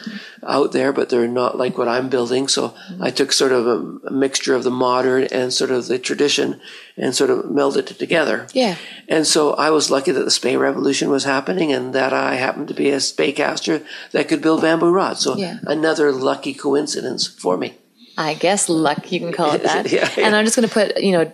[0.46, 2.48] out there, but they're not like what I'm building.
[2.48, 5.98] So I took sort of a, a mixture of the modern and sort of the
[5.98, 6.62] tradition
[6.96, 8.46] and sort of melded it together.
[8.54, 8.76] Yeah.
[9.10, 12.68] And so I was lucky that the spey revolution was happening and that I happened
[12.68, 13.82] to be a spey caster
[14.12, 15.22] that could build bamboo rods.
[15.22, 15.58] So Yeah.
[15.64, 17.74] another lucky coincidence for me.
[18.18, 19.92] I guess luck you can call it that.
[19.92, 20.26] Yeah, yeah.
[20.26, 21.26] And I'm just going to put, you know,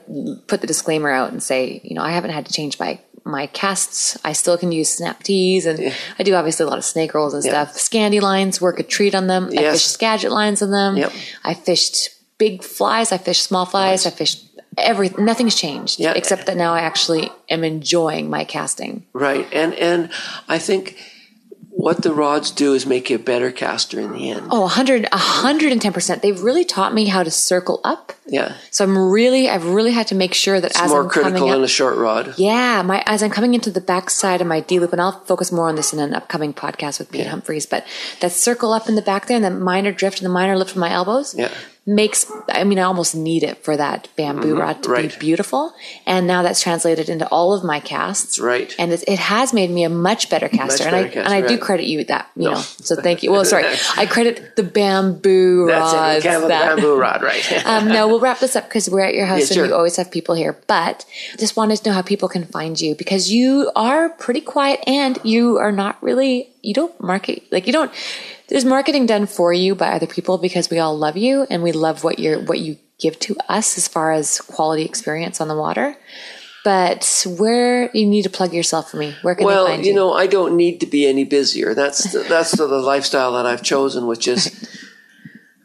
[0.48, 3.48] put the disclaimer out and say, you know, I haven't had to change my my
[3.48, 4.18] casts.
[4.24, 7.34] I still can use snap tees and I do obviously a lot of snake rolls
[7.34, 7.66] and Yeah.
[7.66, 7.76] stuff.
[7.76, 9.48] Scandi lines work a treat on them.
[9.52, 9.74] I Yes.
[9.74, 10.96] fished Skagit lines on them.
[10.96, 11.12] Yep.
[11.44, 13.12] I fished big flies.
[13.12, 14.06] I fished small flies.
[14.06, 14.46] I fished
[14.78, 15.26] everything.
[15.26, 16.14] Nothing's changed Yeah.
[16.16, 19.04] except that now I actually am enjoying my casting.
[19.12, 19.46] Right.
[19.52, 20.10] And and
[20.48, 20.96] I think
[21.78, 24.48] what the rods do is make you a better caster in the end.
[24.50, 26.22] Oh, 100, 110%.
[26.22, 28.14] They've really taught me how to circle up.
[28.26, 28.58] Yeah.
[28.72, 31.34] So I'm really, I've really had to make sure that It's as more I'm coming
[31.34, 32.34] critical in a short rod.
[32.36, 35.52] Yeah, my as I'm coming into the backside of my D loop, and I'll focus
[35.52, 37.68] more on this in an upcoming podcast with Pete Humphreys.
[37.68, 37.86] But
[38.22, 40.72] that circle up in the back there, and the minor drift and the minor lift
[40.72, 41.52] from my elbows, Yeah.
[41.88, 42.30] Makes.
[42.50, 45.74] I mean, I almost need it for that bamboo rod to be beautiful.
[46.06, 48.38] And now that's translated into all of my casts.
[48.40, 48.76] Right.
[48.78, 50.86] and it, it has made me a much better caster.
[50.86, 52.30] and I caster, and I do credit you with that.
[52.36, 53.32] You know, so thank you.
[53.32, 53.66] Well, sorry,
[53.96, 55.96] I credit the bamboo That's it.
[55.96, 56.16] rods.
[56.18, 57.66] You can't have a that- bamboo rod, right?
[57.66, 59.66] um, no, we'll wrap this up because we're at your house Yeah, and sure.
[59.68, 60.58] you always have people here.
[60.68, 61.06] But
[61.40, 65.18] just wanted to know how people can find you because you are pretty quiet and
[65.24, 67.92] you are not really, you don't market, like you don't,
[68.50, 71.72] there's marketing done for you by other people because we all love you and we
[71.72, 75.56] love what you're, what you give to us as far as quality experience on the
[75.56, 75.98] water.
[76.64, 80.12] But where you need to plug yourself for me, where can well, find you know,
[80.12, 81.74] I don't need to be any busier.
[81.74, 84.70] That's the, that's the, the lifestyle that I've chosen, which is,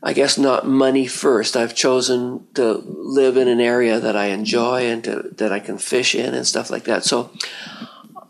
[0.00, 1.56] I guess, not money first.
[1.56, 5.78] I've chosen to live in an area that I enjoy and to, that I can
[5.78, 7.04] fish in and stuff like that.
[7.04, 7.32] So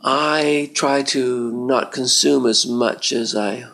[0.03, 3.67] I try to not consume as much as I.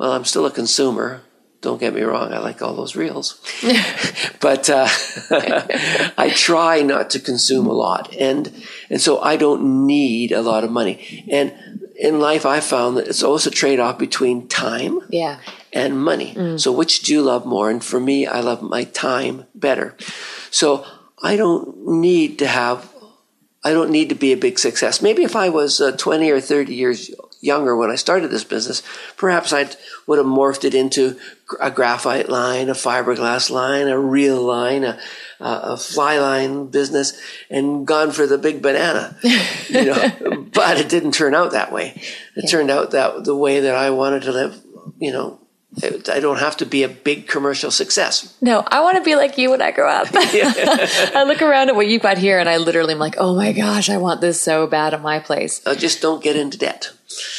[0.00, 1.20] Well, I'm still a consumer.
[1.60, 2.32] Don't get me wrong.
[2.32, 3.38] I like all those reels,
[4.40, 4.88] but uh,
[6.16, 8.50] I try not to consume a lot, and
[8.88, 11.26] and so I don't need a lot of money.
[11.30, 11.52] And
[11.96, 15.38] in life, I found that it's always a trade off between time Yeah.
[15.70, 16.56] and money.
[16.56, 17.68] So which do you love more?
[17.68, 19.94] And for me, I love my time better.
[20.50, 20.86] So
[21.22, 22.88] I don't need to have,
[23.62, 25.02] I don't need to be a big success.
[25.02, 27.10] Maybe if I was uh, 20 or 30 years
[27.40, 28.82] younger when I started this business,
[29.16, 29.70] perhaps I
[30.06, 31.18] would have morphed it into
[31.60, 34.98] a graphite line, a fiberglass line, a reel line, a,
[35.40, 39.16] a fly line business, and gone for the big banana.
[39.68, 41.90] You know, but it didn't turn out that way.
[42.34, 42.50] It yeah.
[42.50, 44.60] turned out that the way that I wanted to live,
[44.98, 45.38] you know,
[46.12, 48.36] I don't have to be a big commercial success.
[48.40, 50.08] No, I want to be like you when I grow up.
[50.12, 53.52] I look around at what you've got here and I literally am like, oh my
[53.52, 55.64] gosh, I want this so bad at my place.
[55.64, 56.90] Uh, just don't get into debt.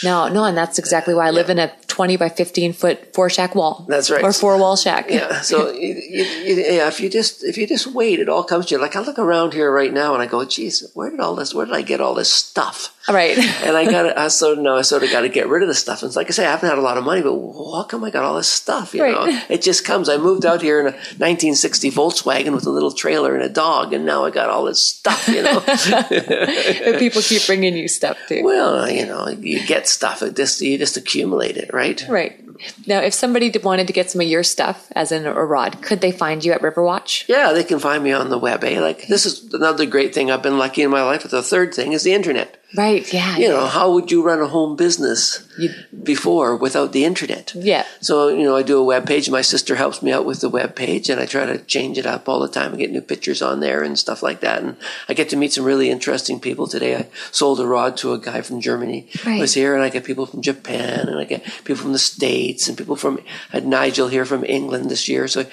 [0.04, 3.30] No, no, and that's exactly why I live in a 20 by 15 foot four
[3.30, 3.86] shack wall.
[3.88, 4.24] That's right.
[4.24, 5.10] Or four wall shack.
[5.10, 5.42] Yeah.
[5.42, 6.24] So you, you,
[6.56, 8.82] yeah, if you just if you just wait, it all comes to you.
[8.82, 11.54] Like I look around here right now and I go, geez, where did all this?
[11.54, 12.98] Where did I get all this stuff?
[13.10, 13.38] Right.
[13.64, 15.68] and I got I sort of know I sort of got to get rid of
[15.68, 16.02] the stuff.
[16.02, 18.04] And it's like I say, I haven't had a lot of money, but how come
[18.04, 18.94] I got all this stuff?
[18.94, 19.14] You right.
[19.14, 20.10] know, it just comes.
[20.10, 23.94] I moved out here in a 1960 Volkswagen with a little trailer and a dog,
[23.94, 25.28] and now I got all this stuff.
[25.28, 25.60] You know,
[27.00, 28.44] people keep bringing you stuff too.
[28.44, 30.22] Well, you know, you get stuff.
[30.22, 32.04] It just you just accumulate it, right?
[32.08, 32.38] Right.
[32.86, 36.02] Now, if somebody wanted to get some of your stuff, as in a rod, could
[36.02, 37.28] they find you at Riverwatch?
[37.28, 38.64] Yeah, they can find me on the web.
[38.64, 38.80] Eh?
[38.80, 41.24] Like this is another great thing I've been lucky in my life.
[41.24, 42.61] But the third thing is the internet.
[42.76, 43.12] Right.
[43.12, 43.38] Yeah.
[43.38, 43.50] You yeah.
[43.50, 45.70] know, how would you run a home business you,
[46.04, 47.54] before without the internet?
[47.56, 47.86] Yeah.
[48.00, 49.30] So, you know, I do a web page.
[49.30, 52.06] My sister helps me out with the web page and I try to change it
[52.06, 54.64] up all the time and get new pictures on there and stuff like that.
[54.64, 54.78] And
[55.10, 56.96] I get to meet some really interesting people today.
[56.96, 59.36] I sold a rod to a guy from Germany right.
[59.36, 62.00] who was here and I get people from Japan and I get people from the
[62.00, 63.20] States and people from,
[63.52, 65.28] I had Nigel here from England this year.
[65.28, 65.46] So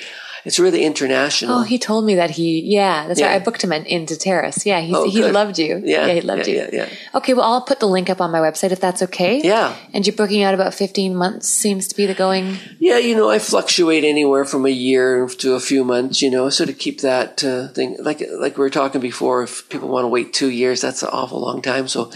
[0.45, 1.59] it's really international.
[1.59, 3.26] Oh, he told me that he, yeah, that's yeah.
[3.26, 3.41] right.
[3.41, 4.64] I booked him in, into Terrace.
[4.64, 5.80] Yeah, he, oh, he loved you.
[5.84, 6.61] Yeah, yeah he loved yeah, you.
[6.72, 6.89] Yeah, yeah.
[7.14, 9.41] Okay, well, I'll put the link up on my website if that's okay.
[9.43, 9.76] Yeah.
[9.93, 12.59] And you're booking out about 15 months seems to be the going.
[12.78, 16.51] Yeah, you know, I fluctuate anywhere from a year to a few months, you know,
[16.51, 20.05] so to keep that uh, thing, like, like we were talking before, if people want
[20.05, 21.89] to wait two years, that's an awful long time.
[21.89, 22.11] So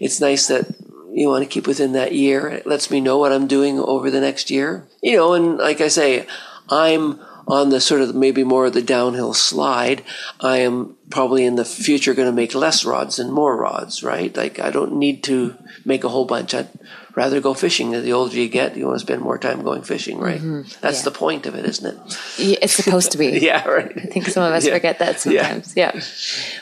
[0.00, 0.66] it's nice that
[1.16, 2.46] you want to keep within that year.
[2.48, 4.86] It lets me know what I'm doing over the next year.
[5.02, 6.26] You know, and like I say,
[6.68, 10.02] I'm on the sort of maybe more of the downhill slide,
[10.40, 14.36] I am probably in the future going to make less rods and more rods, right?
[14.36, 16.54] Like I don't need to make a whole bunch.
[16.54, 16.68] I'd
[17.16, 17.90] rather go fishing.
[17.90, 20.38] The older you get, you want to spend more time going fishing, right?
[20.38, 20.80] Mm-hmm.
[20.82, 21.04] That's yeah.
[21.04, 22.18] the point of it, isn't it?
[22.62, 23.38] It's supposed to be.
[23.40, 23.90] yeah, right.
[23.96, 24.74] I think some of us yeah.
[24.74, 25.74] forget that sometimes.
[25.74, 25.98] Yeah.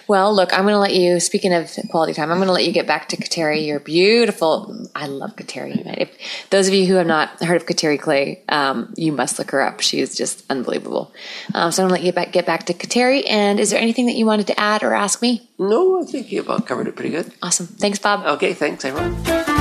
[0.07, 2.65] Well, look, I'm going to let you, speaking of quality time, I'm going to let
[2.65, 3.67] you get back to Kateri.
[3.67, 4.89] You're beautiful.
[4.95, 5.83] I love Kateri.
[5.99, 6.17] If
[6.51, 9.61] those of you who have not heard of Kateri Clay, um, you must look her
[9.61, 9.81] up.
[9.81, 11.13] She is just unbelievable.
[11.53, 13.25] Um, so I'm going to let you back, get back to Kateri.
[13.29, 15.51] And is there anything that you wanted to add or ask me?
[15.59, 17.33] No, I think you about covered it pretty good.
[17.43, 17.67] Awesome.
[17.67, 18.25] Thanks, Bob.
[18.25, 19.54] Okay, thanks, everyone.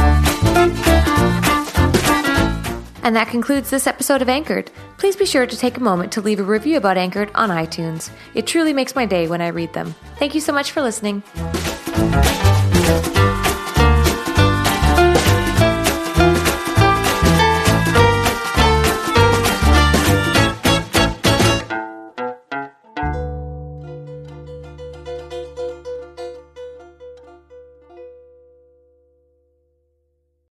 [3.04, 4.72] And that concludes this episode of Anchored.
[4.98, 8.10] Please be sure to take a moment to leave a review about Anchored on iTunes.
[8.34, 9.94] It truly makes my day when I read them.
[10.18, 11.22] Thank you so much for listening.